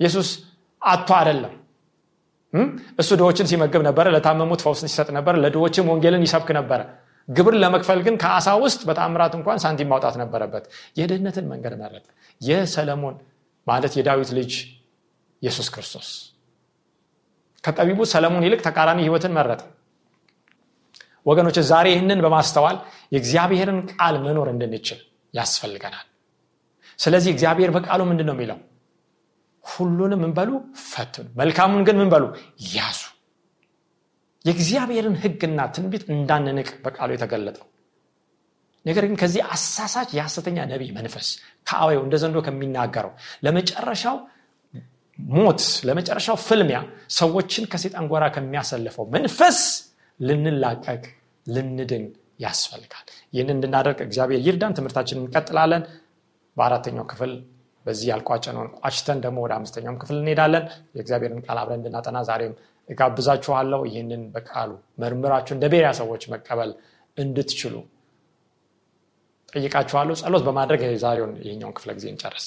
ኢየሱስ 0.00 0.28
አጥቶ 0.82 1.08
አይደለም። 1.18 1.54
እሱ 3.02 3.10
ድሆችን 3.20 3.46
ሲመግብ 3.50 3.82
ነበረ 3.86 4.06
ለታመሙት 4.14 4.60
ፈውስን 4.64 4.88
ሲሰጥ 4.90 5.08
ነበር 5.16 5.34
ለድሆችም 5.42 5.86
ወንጌልን 5.92 6.24
ይሰብክ 6.26 6.48
ነበረ። 6.58 6.80
ግብር 7.28 7.54
ለመክፈል 7.62 8.00
ግን 8.06 8.14
ከአሳ 8.22 8.48
ውስጥ 8.62 8.80
በጣምራት 8.88 9.34
እንኳን 9.38 9.58
ሳንቲም 9.64 9.88
ማውጣት 9.92 10.16
ነበረበት። 10.22 10.64
የድህነትን 10.98 11.46
መንገድ 11.52 11.74
መረጥ 11.82 12.04
የሰለሞን 12.40 13.14
ማለት 13.66 13.92
የዳዊት 13.98 14.30
ልጅ 14.38 14.52
ኢየሱስ 15.42 15.68
ክርስቶስ። 15.74 16.08
ከጠቢቡ 17.64 18.00
ሰለሞን 18.12 18.44
ይልቅ 18.46 18.60
ተቃራኒ 18.66 19.00
ህይወትን 19.06 19.32
መረጠ። 19.38 19.60
ወገኖች 21.26 21.56
ዛሬ 21.70 21.86
ይህንን 21.92 22.20
በማስተዋል 22.24 22.76
የእግዚአብሔርን 23.12 23.78
ቃል 23.92 24.14
መኖር 24.24 24.48
እንድንችል 24.52 25.00
ያስፈልገናል። 25.34 26.06
ስለዚህ 26.98 27.30
እግዚአብሔር 27.34 27.70
በቃሉ 27.70 28.00
ምንድን 28.10 28.26
ነው 28.28 28.34
የሚለው? 28.36 28.58
ሁሉንም 29.64 30.20
ምንበሉ 30.24 30.50
ፈትኑ። 30.86 31.26
መልካሙን 31.36 31.82
ግን 31.86 31.96
ምንበሉ 32.00 32.24
ያዙ። 32.74 33.00
የእግዚአብሔርን 34.44 35.16
ህግና 35.22 35.60
ትንቢት 35.74 36.04
እንዳንንቅ 36.10 36.68
በቃሉ 36.84 37.10
የተገለጠው 37.14 37.66
ነገር 38.84 39.04
ግን 39.08 39.16
ከዚህ 39.20 39.42
አሳሳች 39.54 40.10
የሐሰተኛ 40.16 40.58
ነቢይ 40.70 40.90
መንፈስ 40.96 41.28
ከአወው 41.66 42.02
እንደ 42.06 42.16
ዘንዶ 42.22 42.38
ከሚናገረው 42.46 43.12
ለመጨረሻው 43.46 44.16
ሞት 45.18 45.62
ለመጨረሻው 45.88 46.36
ፍልሚያ 46.44 46.78
ሰዎችን 47.16 47.64
ከሴጣን 47.72 48.06
ጎራ 48.12 48.24
ከሚያሰልፈው 48.36 49.04
መንፈስ 49.16 49.58
ልንላቀቅ 50.20 51.02
ልንድን 51.46 52.04
ያስፈልጋል። 52.42 53.06
ይህን 53.34 53.50
እንድናደርግ 53.54 53.98
እግዚአብሔር 54.06 54.40
ይርዳን። 54.46 54.76
ትምህርታችን 54.78 55.20
እንቀጥላለን። 55.22 55.82
በአራተኛው 56.56 57.06
ክፍል 57.12 57.32
በዚህ 57.86 58.06
ያልቋጨነውን 58.10 58.70
ቋጭተን 58.80 59.18
ደግሞ 59.24 59.38
ወደ 59.44 59.52
አምስተኛውም 59.58 59.98
ክፍል 60.02 60.16
እንሄዳለን። 60.20 60.64
የእግዚአብሔርን 60.96 61.40
ቃል 61.46 61.58
አብረን 61.62 61.80
እንድናጠና 61.80 62.18
ዛሬም 62.28 62.52
እጋብዛችኋለሁ። 62.88 63.80
ይህንን 63.90 64.22
በቃሉ 64.34 64.70
መርምራችሁ 64.98 65.54
እንደ 65.56 65.66
ቤሪያ 65.74 65.90
ሰዎች 66.00 66.22
መቀበል 66.34 66.70
እንድትችሉ 67.16 67.74
ጠይቃችኋለሁ 69.52 70.14
ጸሎት 70.20 70.42
በማድረግ 70.46 70.80
የዛሬውን 70.86 71.32
ይህኛውን 71.44 71.74
ክፍለ 71.78 71.90
ጊዜ 71.98 72.06
እንጨርስ። 72.12 72.46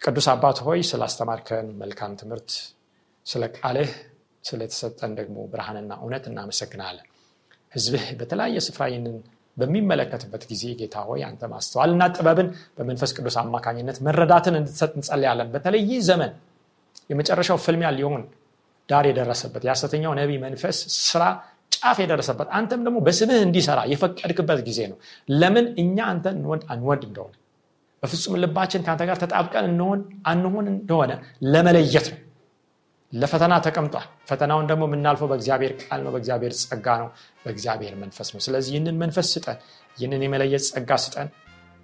ቅዱስ 0.00 0.26
አባት 0.32 0.58
ሆይ 0.66 0.80
ስላስተማርከን 0.90 1.66
መልካም 1.82 2.12
ትምህርት 2.20 2.50
ስለ 3.26 3.44
ቃልህ 3.56 3.90
ስለተሰጠን 4.44 5.12
ደግሞ 5.18 5.36
ብርሃንና 5.52 5.92
እውነት 6.02 6.24
እናመሰግናለን። 6.30 7.06
ህዝብህ 7.72 8.04
በተለያየ 8.18 8.58
ስፍራ 8.66 8.82
ይህንን 8.90 9.16
በሚመለከትበት 9.56 10.42
ጊዜ 10.50 10.64
ጌታ 10.80 10.96
ሆይ 11.08 11.20
አንተ 11.28 11.42
ማስተዋልና 11.52 12.02
ጥበብን 12.16 12.48
በመንፈስ 12.76 13.10
ቅዱስ 13.16 13.36
አማካኝነት 13.42 13.98
መረዳትን 14.06 14.56
እንድትሰጥ 14.60 14.92
እንጸልያለን። 14.98 15.48
በተለይ 15.54 15.90
ዘመን 16.08 16.32
የመጨረሻው 17.10 17.58
ፍልሚያ 17.64 17.88
ሊሆን 17.98 18.22
ዳር 18.88 19.04
የደረሰበት 19.10 19.62
የሐሰተኛው 19.66 20.12
ነቢ 20.20 20.30
መንፈስ 20.44 20.76
ስራ 21.02 21.22
ጫፍ 21.76 21.98
የደረሰበት 22.02 22.48
አንተም 22.58 22.80
ደግሞ 22.86 22.98
በስምህ 23.06 23.40
እንዲሰራ 23.46 23.80
የፈቀድክበት 23.92 24.60
ጊዜ 24.68 24.80
ነው። 24.90 24.98
ለምን 25.34 25.66
እኛ 25.82 25.98
አንተ 26.12 26.26
እንወድ 26.34 26.62
አንወድ 26.72 27.02
እንደሆነ 27.08 27.34
በፍጹም 28.02 28.36
ልባችን 28.42 28.84
ከአንተ 28.86 29.02
ጋር 29.08 29.18
ተጣብቀን 29.22 29.66
እንሆን 29.70 30.00
አንሆን 30.30 30.66
እንደሆነ 30.72 31.12
ለመለየት 31.52 32.08
ነው። 32.12 32.20
ለፈተና 33.12 33.54
ተቀምጧል። 33.64 34.06
ፈተናውን 34.28 34.66
ደግሞ 34.70 34.84
የምናልፈው 34.88 35.28
በእግዚአብሔር 35.30 35.72
ቃል 35.82 36.00
ነው 36.04 36.12
በእግዚአብሔር 36.14 36.52
ጸጋ 36.62 36.96
ነው 37.02 37.08
በእግዚአብሔር 37.44 37.94
መንፈስ 38.02 38.30
ነው። 38.34 38.42
ስለዚህ 38.46 38.72
ይህንን 38.74 38.98
መንፈስ 39.02 39.30
ስጠን 39.34 39.58
ይህንን 39.96 40.24
የመለየት 40.26 40.64
ጸጋ 40.70 40.98
ስጠን። 41.04 41.30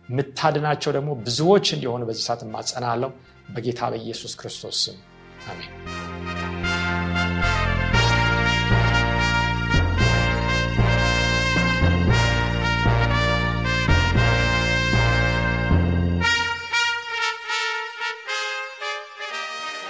ምታድናቸው 0.08 0.92
ደግሞ 0.96 1.10
ብዙዎች 1.24 1.66
እንዲሆኑ 1.76 2.02
በዚህ 2.08 2.24
ሰዓት 2.28 2.42
ማጸናለው 2.54 3.12
በጌታ 3.48 3.90
በኢየሱስ 3.92 4.34
ክርስቶስ 4.40 4.80
ስም 4.84 4.98
አሜን 5.46 6.01